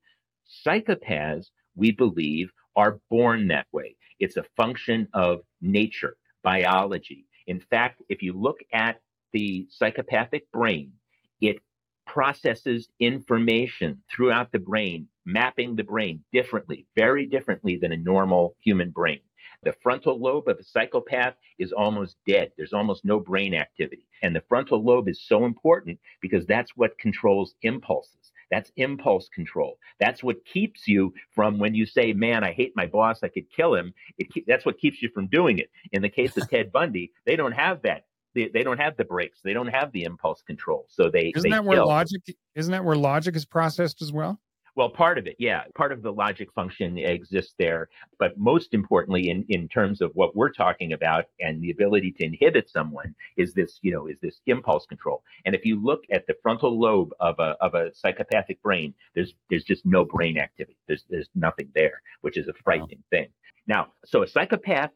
Psychopaths, 0.65 1.47
we 1.75 1.91
believe, 1.91 2.51
are 2.75 2.99
born 3.09 3.47
that 3.47 3.67
way. 3.71 3.95
It's 4.19 4.37
a 4.37 4.45
function 4.55 5.07
of 5.13 5.41
nature, 5.61 6.15
biology. 6.43 7.25
In 7.47 7.59
fact, 7.59 8.01
if 8.09 8.21
you 8.21 8.33
look 8.33 8.59
at 8.71 9.01
the 9.31 9.67
psychopathic 9.69 10.49
brain, 10.51 10.93
it 11.41 11.57
processes 12.05 12.89
information 12.99 14.01
throughout 14.09 14.51
the 14.51 14.59
brain, 14.59 15.07
mapping 15.25 15.75
the 15.75 15.83
brain 15.83 16.23
differently, 16.31 16.85
very 16.95 17.25
differently 17.25 17.77
than 17.77 17.91
a 17.91 17.97
normal 17.97 18.55
human 18.63 18.91
brain. 18.91 19.19
The 19.63 19.73
frontal 19.81 20.19
lobe 20.19 20.47
of 20.47 20.59
a 20.59 20.63
psychopath 20.63 21.35
is 21.59 21.71
almost 21.71 22.17
dead. 22.27 22.51
There's 22.57 22.73
almost 22.73 23.05
no 23.05 23.19
brain 23.19 23.53
activity. 23.53 24.07
And 24.21 24.35
the 24.35 24.43
frontal 24.47 24.83
lobe 24.83 25.07
is 25.07 25.21
so 25.21 25.45
important 25.45 25.99
because 26.21 26.45
that's 26.45 26.75
what 26.75 26.97
controls 26.97 27.55
impulses. 27.61 28.31
That's 28.51 28.71
impulse 28.75 29.29
control. 29.29 29.79
That's 29.99 30.21
what 30.23 30.45
keeps 30.45 30.87
you 30.87 31.13
from 31.33 31.57
when 31.57 31.73
you 31.73 31.87
say, 31.87 32.13
"Man, 32.13 32.43
I 32.43 32.51
hate 32.51 32.73
my 32.75 32.85
boss. 32.85 33.23
I 33.23 33.27
could 33.29 33.49
kill 33.49 33.73
him." 33.73 33.93
It, 34.19 34.45
that's 34.45 34.65
what 34.65 34.77
keeps 34.77 35.01
you 35.01 35.09
from 35.09 35.27
doing 35.27 35.57
it. 35.57 35.71
In 35.91 36.03
the 36.03 36.09
case 36.09 36.37
of 36.37 36.47
Ted 36.51 36.71
Bundy, 36.71 37.11
they 37.25 37.35
don't 37.35 37.53
have 37.53 37.81
that. 37.81 38.05
They, 38.35 38.49
they 38.49 38.63
don't 38.63 38.79
have 38.79 38.97
the 38.97 39.05
brakes. 39.05 39.39
They 39.43 39.53
don't 39.53 39.67
have 39.67 39.91
the 39.91 40.03
impulse 40.03 40.41
control. 40.41 40.85
So 40.89 41.09
they 41.09 41.31
isn't 41.35 41.49
they 41.49 41.55
that 41.55 41.65
where 41.65 41.83
logic 41.83 42.21
isn't 42.55 42.71
that 42.71 42.85
where 42.85 42.95
logic 42.95 43.35
is 43.35 43.45
processed 43.45 44.01
as 44.01 44.11
well? 44.11 44.39
Well, 44.75 44.89
part 44.89 45.19
of 45.19 45.27
it, 45.27 45.35
yeah, 45.37 45.63
part 45.75 45.91
of 45.91 46.01
the 46.01 46.11
logic 46.11 46.51
function 46.53 46.97
exists 46.97 47.53
there. 47.59 47.89
But 48.17 48.37
most 48.39 48.73
importantly, 48.73 49.29
in, 49.29 49.45
in 49.49 49.67
terms 49.67 50.01
of 50.01 50.11
what 50.15 50.35
we're 50.35 50.51
talking 50.51 50.93
about 50.93 51.25
and 51.39 51.61
the 51.61 51.69
ability 51.69 52.11
to 52.13 52.25
inhibit 52.25 52.71
someone 52.71 53.13
is 53.37 53.53
this, 53.53 53.77
you 53.83 53.91
know, 53.91 54.07
is 54.07 54.17
this 54.21 54.41
impulse 54.47 54.87
control. 54.87 55.21
And 55.45 55.53
if 55.53 55.63
you 55.63 55.79
look 55.79 56.01
at 56.11 56.25
the 56.25 56.35
frontal 56.41 56.79
lobe 56.79 57.11
of 57.19 57.35
a, 57.37 57.55
of 57.61 57.75
a 57.75 57.93
psychopathic 57.93 58.63
brain, 58.63 58.95
there's, 59.13 59.35
there's 59.49 59.63
just 59.63 59.85
no 59.85 60.05
brain 60.05 60.39
activity. 60.39 60.77
There's, 60.87 61.03
there's 61.07 61.29
nothing 61.35 61.69
there, 61.75 62.01
which 62.21 62.37
is 62.37 62.47
a 62.47 62.53
frightening 62.63 63.03
wow. 63.11 63.17
thing. 63.19 63.27
Now, 63.67 63.87
so 64.05 64.23
a 64.23 64.27
psychopath 64.27 64.89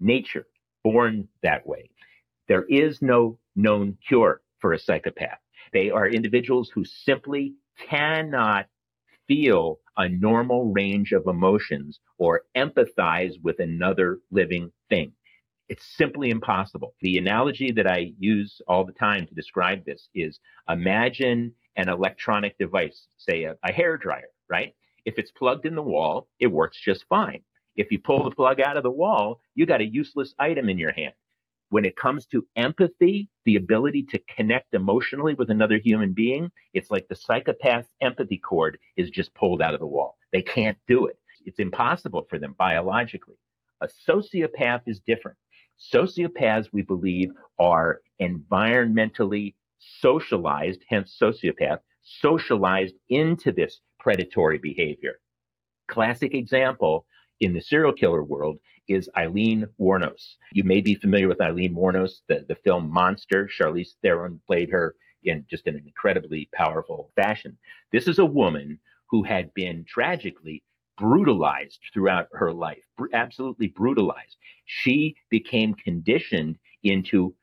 nature 0.00 0.46
born 0.82 1.28
that 1.42 1.66
way. 1.66 1.90
There 2.48 2.64
is 2.64 3.02
no 3.02 3.38
known 3.56 3.98
cure 4.08 4.40
for 4.58 4.72
a 4.72 4.78
psychopath. 4.78 5.38
They 5.72 5.90
are 5.90 6.08
individuals 6.08 6.70
who 6.70 6.84
simply 6.84 7.54
cannot 7.88 8.66
feel 9.26 9.78
a 9.96 10.08
normal 10.08 10.72
range 10.72 11.12
of 11.12 11.26
emotions 11.26 12.00
or 12.18 12.42
empathize 12.56 13.34
with 13.42 13.60
another 13.60 14.20
living 14.30 14.72
thing. 14.88 15.12
It's 15.68 15.84
simply 15.96 16.30
impossible. 16.30 16.94
The 17.00 17.18
analogy 17.18 17.72
that 17.72 17.86
I 17.86 18.12
use 18.18 18.60
all 18.68 18.84
the 18.84 18.92
time 18.92 19.26
to 19.26 19.34
describe 19.34 19.84
this 19.84 20.08
is 20.14 20.38
imagine 20.68 21.52
an 21.76 21.88
electronic 21.88 22.58
device, 22.58 23.06
say 23.16 23.44
a, 23.44 23.56
a 23.64 23.72
hair 23.72 23.96
dryer, 23.96 24.28
right? 24.50 24.74
If 25.04 25.18
it's 25.18 25.30
plugged 25.30 25.66
in 25.66 25.74
the 25.74 25.82
wall, 25.82 26.28
it 26.38 26.48
works 26.48 26.78
just 26.80 27.04
fine. 27.08 27.42
If 27.76 27.90
you 27.90 27.98
pull 27.98 28.24
the 28.24 28.34
plug 28.36 28.60
out 28.60 28.76
of 28.76 28.82
the 28.82 28.90
wall, 28.90 29.40
you 29.54 29.64
got 29.64 29.80
a 29.80 29.86
useless 29.86 30.34
item 30.38 30.68
in 30.68 30.78
your 30.78 30.92
hand. 30.92 31.14
When 31.72 31.86
it 31.86 31.96
comes 31.96 32.26
to 32.26 32.46
empathy, 32.54 33.30
the 33.46 33.56
ability 33.56 34.02
to 34.10 34.18
connect 34.28 34.74
emotionally 34.74 35.32
with 35.32 35.48
another 35.48 35.78
human 35.78 36.12
being, 36.12 36.50
it's 36.74 36.90
like 36.90 37.08
the 37.08 37.14
psychopath's 37.14 37.88
empathy 38.02 38.36
cord 38.36 38.78
is 38.98 39.08
just 39.08 39.34
pulled 39.34 39.62
out 39.62 39.72
of 39.72 39.80
the 39.80 39.86
wall. 39.86 40.18
They 40.34 40.42
can't 40.42 40.76
do 40.86 41.06
it. 41.06 41.16
It's 41.46 41.60
impossible 41.60 42.26
for 42.28 42.38
them 42.38 42.54
biologically. 42.58 43.36
A 43.80 43.88
sociopath 44.06 44.82
is 44.86 45.00
different. 45.06 45.38
Sociopaths, 45.94 46.68
we 46.74 46.82
believe, 46.82 47.30
are 47.58 48.02
environmentally 48.20 49.54
socialized, 49.78 50.82
hence 50.90 51.16
sociopath, 51.18 51.78
socialized 52.02 52.96
into 53.08 53.50
this 53.50 53.80
predatory 53.98 54.58
behavior. 54.58 55.20
Classic 55.88 56.34
example 56.34 57.06
in 57.42 57.52
the 57.52 57.60
serial 57.60 57.92
killer 57.92 58.22
world 58.22 58.58
is 58.86 59.10
Aileen 59.16 59.66
Wuornos. 59.78 60.36
You 60.52 60.62
may 60.62 60.80
be 60.80 60.94
familiar 60.94 61.26
with 61.26 61.40
Aileen 61.40 61.74
Wuornos, 61.74 62.20
the, 62.28 62.44
the 62.48 62.54
film 62.54 62.88
Monster. 62.88 63.48
Charlize 63.48 63.96
Theron 64.00 64.40
played 64.46 64.70
her 64.70 64.94
in 65.24 65.44
just 65.50 65.66
an 65.66 65.76
incredibly 65.76 66.48
powerful 66.54 67.10
fashion. 67.16 67.58
This 67.90 68.06
is 68.06 68.20
a 68.20 68.24
woman 68.24 68.78
who 69.10 69.24
had 69.24 69.52
been 69.54 69.84
tragically 69.88 70.62
brutalized 70.96 71.80
throughout 71.92 72.28
her 72.32 72.52
life, 72.52 72.84
absolutely 73.12 73.66
brutalized. 73.66 74.36
She 74.66 75.16
became 75.28 75.74
conditioned 75.74 76.58
into 76.84 77.34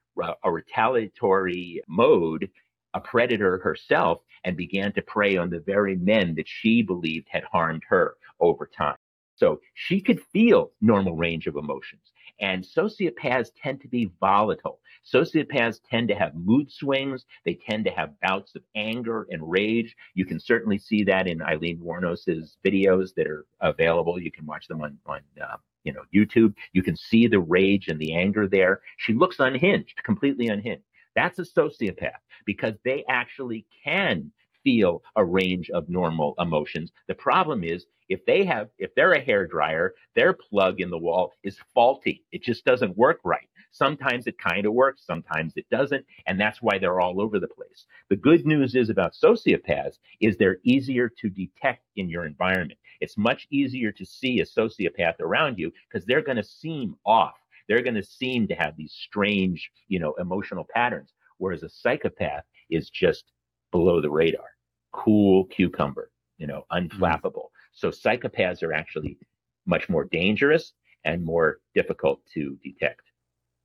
a 0.43 0.49
retaliatory 0.51 1.81
mode, 1.89 2.49
a 2.93 3.01
predator 3.01 3.57
herself, 3.57 4.21
and 4.45 4.55
began 4.55 4.93
to 4.93 5.01
prey 5.01 5.35
on 5.35 5.49
the 5.49 5.59
very 5.59 5.97
men 5.97 6.35
that 6.35 6.47
she 6.47 6.83
believed 6.83 7.27
had 7.29 7.43
harmed 7.43 7.83
her 7.89 8.15
over 8.39 8.65
time. 8.65 8.95
So 9.39 9.61
she 9.73 10.01
could 10.01 10.21
feel 10.33 10.71
normal 10.81 11.15
range 11.15 11.47
of 11.47 11.55
emotions. 11.55 12.11
And 12.41 12.63
sociopaths 12.63 13.51
tend 13.61 13.81
to 13.81 13.87
be 13.87 14.11
volatile. 14.19 14.79
Sociopaths 15.05 15.79
tend 15.89 16.09
to 16.09 16.15
have 16.15 16.35
mood 16.35 16.71
swings. 16.71 17.25
They 17.45 17.55
tend 17.55 17.85
to 17.85 17.91
have 17.91 18.19
bouts 18.21 18.55
of 18.55 18.63
anger 18.75 19.27
and 19.29 19.49
rage. 19.49 19.95
You 20.13 20.25
can 20.25 20.39
certainly 20.39 20.77
see 20.77 21.03
that 21.05 21.27
in 21.27 21.41
Aileen 21.41 21.79
Wuornos's 21.79 22.57
videos 22.65 23.13
that 23.15 23.27
are 23.27 23.45
available. 23.61 24.21
You 24.21 24.31
can 24.31 24.45
watch 24.45 24.67
them 24.67 24.81
on, 24.81 24.97
on 25.05 25.21
uh, 25.41 25.57
you 25.83 25.93
know, 25.93 26.03
YouTube. 26.13 26.53
You 26.73 26.83
can 26.83 26.95
see 26.95 27.27
the 27.27 27.39
rage 27.39 27.87
and 27.87 27.99
the 27.99 28.13
anger 28.13 28.47
there. 28.47 28.81
She 28.97 29.13
looks 29.13 29.39
unhinged, 29.39 30.03
completely 30.03 30.47
unhinged. 30.47 30.83
That's 31.15 31.39
a 31.39 31.43
sociopath 31.43 32.21
because 32.45 32.75
they 32.83 33.03
actually 33.09 33.65
can 33.83 34.31
feel 34.63 35.03
a 35.15 35.25
range 35.25 35.69
of 35.69 35.89
normal 35.89 36.35
emotions. 36.39 36.91
The 37.07 37.15
problem 37.15 37.63
is 37.63 37.85
if 38.09 38.25
they 38.25 38.43
have, 38.43 38.69
if 38.77 38.93
they're 38.95 39.13
a 39.13 39.21
hair 39.21 39.45
dryer, 39.45 39.93
their 40.15 40.33
plug 40.33 40.81
in 40.81 40.89
the 40.89 40.97
wall 40.97 41.33
is 41.43 41.57
faulty. 41.73 42.23
It 42.31 42.43
just 42.43 42.65
doesn't 42.65 42.97
work 42.97 43.19
right. 43.23 43.47
Sometimes 43.71 44.25
it 44.25 44.37
kind 44.39 44.65
of 44.65 44.73
works, 44.73 45.05
sometimes 45.05 45.53
it 45.55 45.69
doesn't, 45.69 46.03
and 46.25 46.39
that's 46.39 46.61
why 46.61 46.79
they're 46.79 46.99
all 46.99 47.21
over 47.21 47.39
the 47.39 47.47
place. 47.47 47.85
The 48.09 48.15
good 48.15 48.45
news 48.45 48.73
is 48.73 48.89
about 48.89 49.13
sociopaths 49.13 49.99
is 50.19 50.37
they're 50.37 50.57
easier 50.63 51.07
to 51.07 51.29
detect 51.29 51.85
in 51.95 52.09
your 52.09 52.25
environment. 52.25 52.79
It's 52.99 53.17
much 53.17 53.47
easier 53.51 53.91
to 53.91 54.05
see 54.05 54.39
a 54.39 54.45
sociopath 54.45 55.19
around 55.19 55.59
you 55.59 55.71
because 55.87 56.05
they're 56.05 56.23
going 56.23 56.37
to 56.37 56.43
seem 56.43 56.95
off. 57.05 57.35
They're 57.67 57.83
going 57.83 57.95
to 57.95 58.03
seem 58.03 58.47
to 58.47 58.55
have 58.55 58.75
these 58.75 58.93
strange, 58.93 59.71
you 59.87 59.99
know, 59.99 60.15
emotional 60.19 60.65
patterns. 60.73 61.13
Whereas 61.37 61.61
a 61.61 61.69
psychopath 61.69 62.43
is 62.71 62.89
just 62.89 63.25
below 63.71 64.01
the 64.01 64.09
radar, 64.09 64.45
cool 64.91 65.45
cucumber, 65.45 66.11
you 66.37 66.47
know, 66.47 66.65
mm-hmm. 66.71 66.87
unflappable. 66.87 67.47
So 67.73 67.89
psychopaths 67.89 68.63
are 68.63 68.73
actually 68.73 69.17
much 69.65 69.89
more 69.89 70.05
dangerous 70.05 70.73
and 71.05 71.23
more 71.23 71.59
difficult 71.75 72.21
to 72.33 72.57
detect. 72.63 73.01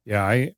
Yeah, 0.05 0.23
I 0.23 0.55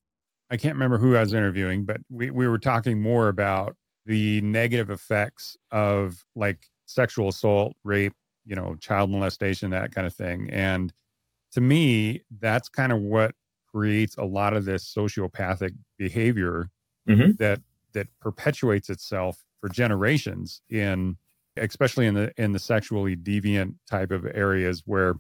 I 0.50 0.56
can't 0.56 0.74
remember 0.74 0.98
who 0.98 1.16
I 1.16 1.20
was 1.20 1.34
interviewing, 1.34 1.84
but 1.84 2.00
we, 2.08 2.30
we 2.30 2.46
were 2.46 2.58
talking 2.58 3.00
more 3.00 3.28
about 3.28 3.76
the 4.04 4.40
negative 4.42 4.90
effects 4.90 5.56
of 5.72 6.24
like 6.36 6.66
sexual 6.86 7.28
assault, 7.28 7.74
rape, 7.82 8.12
you 8.44 8.54
know, 8.54 8.76
child 8.76 9.10
molestation, 9.10 9.70
that 9.70 9.92
kind 9.92 10.06
of 10.06 10.14
thing. 10.14 10.48
And 10.50 10.92
to 11.52 11.60
me, 11.60 12.22
that's 12.38 12.68
kind 12.68 12.92
of 12.92 13.00
what 13.00 13.34
creates 13.74 14.16
a 14.16 14.24
lot 14.24 14.54
of 14.54 14.64
this 14.64 14.92
sociopathic 14.94 15.72
behavior 15.98 16.70
mm-hmm. 17.08 17.32
that 17.38 17.60
that 17.96 18.08
perpetuates 18.20 18.90
itself 18.90 19.42
for 19.60 19.68
generations 19.70 20.60
in 20.68 21.16
especially 21.56 22.06
in 22.06 22.14
the 22.14 22.30
in 22.36 22.52
the 22.52 22.58
sexually 22.58 23.16
deviant 23.16 23.74
type 23.90 24.10
of 24.10 24.26
areas 24.26 24.82
where 24.84 25.14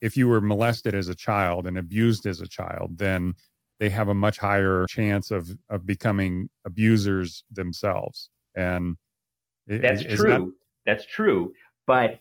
if 0.00 0.16
you 0.16 0.26
were 0.26 0.40
molested 0.40 0.94
as 0.94 1.08
a 1.08 1.14
child 1.14 1.66
and 1.66 1.78
abused 1.78 2.26
as 2.26 2.40
a 2.40 2.48
child 2.48 2.98
then 2.98 3.34
they 3.78 3.88
have 3.88 4.08
a 4.08 4.14
much 4.14 4.38
higher 4.38 4.84
chance 4.88 5.30
of 5.30 5.56
of 5.70 5.86
becoming 5.86 6.50
abusers 6.64 7.44
themselves. 7.52 8.30
And 8.56 8.96
that's 9.68 10.02
true 10.02 10.28
that... 10.28 10.52
that's 10.84 11.06
true 11.06 11.52
but 11.86 12.20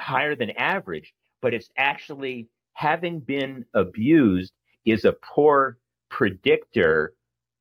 higher 0.00 0.36
than 0.36 0.50
average. 0.50 1.12
But 1.40 1.54
it's 1.54 1.70
actually 1.76 2.48
having 2.74 3.18
been 3.18 3.64
abused 3.74 4.52
is 4.84 5.04
a 5.04 5.12
poor 5.12 5.78
predictor 6.08 7.14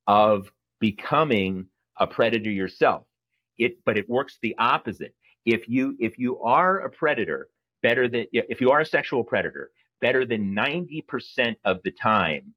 of 0.08 0.52
becoming 0.80 1.68
a 2.02 2.08
predator 2.08 2.52
yourself. 2.52 3.04
It 3.58 3.78
but 3.86 3.98
it 3.98 4.10
works 4.10 4.38
the 4.42 4.56
opposite. 4.58 5.16
If 5.46 5.70
you 5.70 5.96
if 6.00 6.18
you 6.18 6.40
are 6.42 6.80
a 6.80 6.90
predator 6.90 7.48
better 7.82 8.10
than 8.10 8.26
if 8.34 8.60
you 8.60 8.72
are 8.72 8.82
a 8.82 8.86
sexual 8.86 9.24
predator 9.24 9.72
better 10.02 10.26
than 10.26 10.56
90% 10.56 11.56
of 11.64 11.78
the 11.84 11.92
time 11.92 12.54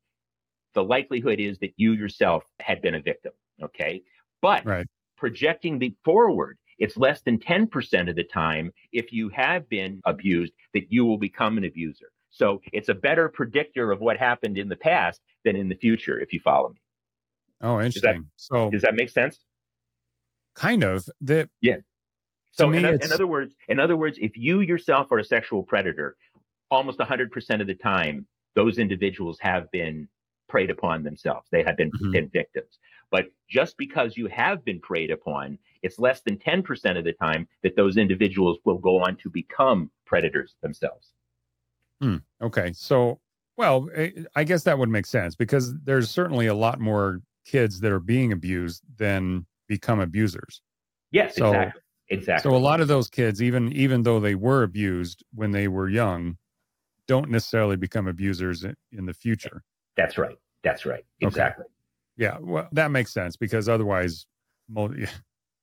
the 0.72 0.82
likelihood 0.82 1.38
is 1.38 1.58
that 1.58 1.74
you 1.76 1.92
yourself 1.92 2.42
had 2.60 2.82
been 2.82 2.94
a 2.94 3.00
victim 3.00 3.32
okay? 3.62 4.02
But 4.42 4.64
right. 4.66 4.86
projecting 5.16 5.78
the 5.78 5.94
forward 6.04 6.58
it's 6.78 6.96
less 6.96 7.20
than 7.22 7.38
10% 7.38 8.10
of 8.10 8.16
the 8.16 8.24
time 8.24 8.72
if 8.92 9.12
you 9.12 9.28
have 9.28 9.68
been 9.68 10.00
abused 10.04 10.52
that 10.72 10.90
you 10.90 11.04
will 11.04 11.18
become 11.18 11.56
an 11.56 11.64
abuser. 11.64 12.10
So 12.30 12.60
it's 12.72 12.88
a 12.88 12.94
better 12.94 13.28
predictor 13.28 13.92
of 13.92 14.00
what 14.00 14.16
happened 14.16 14.58
in 14.58 14.68
the 14.68 14.76
past 14.76 15.20
than 15.44 15.54
in 15.54 15.68
the 15.68 15.76
future 15.76 16.18
if 16.18 16.32
you 16.32 16.40
follow 16.40 16.70
me 16.70 16.80
oh 17.64 17.80
interesting 17.80 18.12
does 18.12 18.22
that, 18.22 18.24
so 18.36 18.70
does 18.70 18.82
that 18.82 18.94
make 18.94 19.10
sense 19.10 19.40
kind 20.54 20.84
of 20.84 21.04
that 21.20 21.48
yeah 21.60 21.76
so 22.54 22.70
in, 22.70 22.84
in, 22.84 23.12
other 23.12 23.26
words, 23.26 23.56
in 23.68 23.80
other 23.80 23.96
words, 23.96 24.16
if 24.20 24.36
you 24.36 24.60
yourself 24.60 25.10
are 25.10 25.18
a 25.18 25.24
sexual 25.24 25.64
predator, 25.64 26.16
almost 26.70 27.00
100% 27.00 27.60
of 27.60 27.66
the 27.66 27.74
time, 27.74 28.26
those 28.54 28.78
individuals 28.78 29.38
have 29.40 29.68
been 29.72 30.08
preyed 30.48 30.70
upon 30.70 31.02
themselves. 31.02 31.48
They 31.50 31.64
have 31.64 31.76
been, 31.76 31.90
mm-hmm. 31.90 32.12
been 32.12 32.28
victims. 32.28 32.78
But 33.10 33.26
just 33.50 33.76
because 33.76 34.16
you 34.16 34.28
have 34.28 34.64
been 34.64 34.78
preyed 34.80 35.10
upon, 35.10 35.58
it's 35.82 35.98
less 35.98 36.20
than 36.20 36.36
10% 36.36 36.96
of 36.96 37.04
the 37.04 37.12
time 37.12 37.48
that 37.64 37.74
those 37.74 37.96
individuals 37.96 38.58
will 38.64 38.78
go 38.78 39.00
on 39.00 39.16
to 39.16 39.30
become 39.30 39.90
predators 40.06 40.54
themselves. 40.62 41.08
Hmm. 42.00 42.18
Okay. 42.40 42.72
So, 42.72 43.18
well, 43.56 43.88
eh, 43.96 44.10
I 44.36 44.44
guess 44.44 44.62
that 44.62 44.78
would 44.78 44.88
make 44.88 45.06
sense 45.06 45.34
because 45.34 45.74
there's 45.82 46.08
certainly 46.08 46.46
a 46.46 46.54
lot 46.54 46.78
more 46.78 47.20
kids 47.44 47.80
that 47.80 47.92
are 47.92 48.00
being 48.00 48.32
abused 48.32 48.82
than 48.96 49.46
become 49.68 50.00
abusers. 50.00 50.62
Yes, 51.10 51.36
so, 51.36 51.48
exactly. 51.48 51.80
Exactly. 52.10 52.50
So 52.50 52.56
a 52.56 52.58
lot 52.58 52.80
of 52.80 52.88
those 52.88 53.08
kids, 53.08 53.42
even 53.42 53.72
even 53.72 54.02
though 54.02 54.20
they 54.20 54.34
were 54.34 54.62
abused 54.62 55.24
when 55.32 55.52
they 55.52 55.68
were 55.68 55.88
young, 55.88 56.36
don't 57.08 57.30
necessarily 57.30 57.76
become 57.76 58.06
abusers 58.06 58.62
in, 58.62 58.74
in 58.92 59.06
the 59.06 59.14
future. 59.14 59.62
That's 59.96 60.18
right. 60.18 60.36
That's 60.62 60.84
right. 60.84 61.04
Exactly. 61.20 61.64
Okay. 61.64 61.70
Yeah. 62.16 62.36
Well, 62.40 62.68
that 62.72 62.90
makes 62.90 63.12
sense 63.12 63.36
because 63.36 63.68
otherwise, 63.68 64.26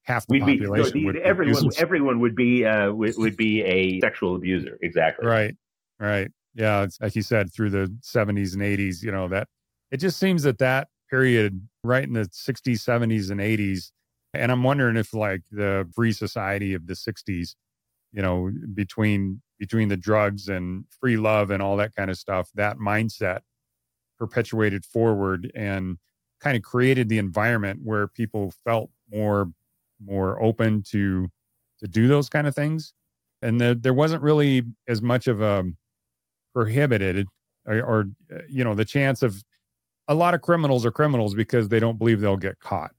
half 0.04 0.26
the 0.26 0.34
We'd 0.34 0.40
population 0.42 0.94
be, 0.94 1.06
would 1.06 1.18
everyone 1.18 1.70
everyone 1.78 2.20
would 2.20 2.36
be 2.36 2.66
uh, 2.66 2.92
would, 2.92 3.14
would 3.18 3.38
be 3.38 3.62
a 3.62 4.00
sexual 4.00 4.36
abuser. 4.36 4.80
Exactly. 4.82 5.28
Right. 5.28 5.56
Right. 6.00 6.32
Yeah. 6.56 6.84
It's 6.84 7.00
like 7.00 7.16
you 7.16 7.22
said, 7.22 7.54
through 7.54 7.70
the 7.70 7.96
70s 8.02 8.54
and 8.54 8.64
80s, 8.64 9.04
you 9.04 9.12
know 9.12 9.28
that 9.28 9.48
it 9.92 9.98
just 9.98 10.20
seems 10.20 10.44
that 10.44 10.58
that 10.58 10.88
period, 11.10 11.68
right 11.84 12.04
in 12.04 12.14
the 12.14 12.30
60s, 12.30 12.80
70s, 12.80 13.32
and 13.32 13.40
80s 13.40 13.92
and 14.34 14.52
I'm 14.52 14.64
wondering 14.64 14.96
if 14.96 15.14
like 15.14 15.42
the 15.52 15.88
free 15.94 16.14
society 16.14 16.74
of 16.74 16.88
the 16.88 16.94
60s, 16.94 17.56
you 18.14 18.22
know, 18.22 18.52
between 18.74 19.42
between 19.60 19.90
the 19.90 19.98
drugs 19.98 20.48
and 20.48 20.86
free 21.00 21.18
love 21.18 21.52
and 21.52 21.62
all 21.62 21.78
that 21.78 21.96
kind 21.96 22.10
of 22.10 22.18
stuff, 22.18 22.50
that 22.56 22.78
mindset 22.78 23.42
perpetuated 24.18 24.86
forward 24.86 25.52
and 25.54 25.98
kind 26.40 26.58
of 26.58 26.64
created 26.64 27.10
the 27.10 27.18
environment 27.18 27.82
where 27.84 28.08
people 28.08 28.54
felt 28.64 28.90
more 29.12 29.52
more 30.04 30.42
open 30.42 30.82
to 30.82 31.30
to 31.80 31.88
do 31.88 32.08
those 32.08 32.30
kind 32.30 32.48
of 32.48 32.56
things. 32.56 32.94
And 33.42 33.60
the, 33.60 33.78
there 33.80 33.94
wasn't 33.94 34.22
really 34.22 34.64
as 34.88 35.02
much 35.02 35.28
of 35.28 35.42
a 35.42 35.66
prohibited 36.54 37.28
or, 37.66 37.80
or 37.82 38.06
uh, 38.34 38.40
you 38.48 38.64
know 38.64 38.76
the 38.76 38.86
chance 38.86 39.22
of 39.22 39.44
a 40.08 40.16
lot 40.16 40.34
of 40.34 40.42
criminals 40.42 40.86
are 40.86 40.92
criminals 40.92 41.36
because 41.36 41.70
they 41.70 41.80
don't 41.80 41.98
believe 41.98 42.20
they'll 42.20 42.38
get 42.38 42.60
caught 42.60 42.92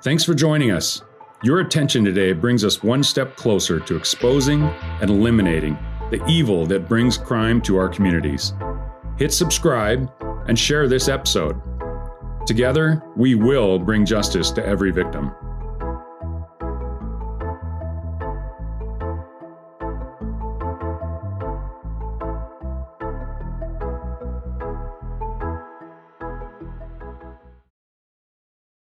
Thanks 0.00 0.22
for 0.22 0.32
joining 0.32 0.70
us. 0.70 1.02
Your 1.42 1.58
attention 1.58 2.04
today 2.04 2.32
brings 2.32 2.64
us 2.64 2.84
one 2.84 3.02
step 3.02 3.34
closer 3.34 3.80
to 3.80 3.96
exposing 3.96 4.62
and 4.62 5.10
eliminating 5.10 5.76
the 6.12 6.24
evil 6.28 6.66
that 6.66 6.88
brings 6.88 7.18
crime 7.18 7.60
to 7.62 7.76
our 7.76 7.88
communities. 7.88 8.54
Hit 9.18 9.32
subscribe 9.32 10.08
and 10.46 10.56
share 10.56 10.86
this 10.86 11.08
episode. 11.08 11.60
Together, 12.46 13.02
we 13.16 13.34
will 13.34 13.80
bring 13.80 14.06
justice 14.06 14.52
to 14.52 14.64
every 14.64 14.92
victim. 14.92 15.32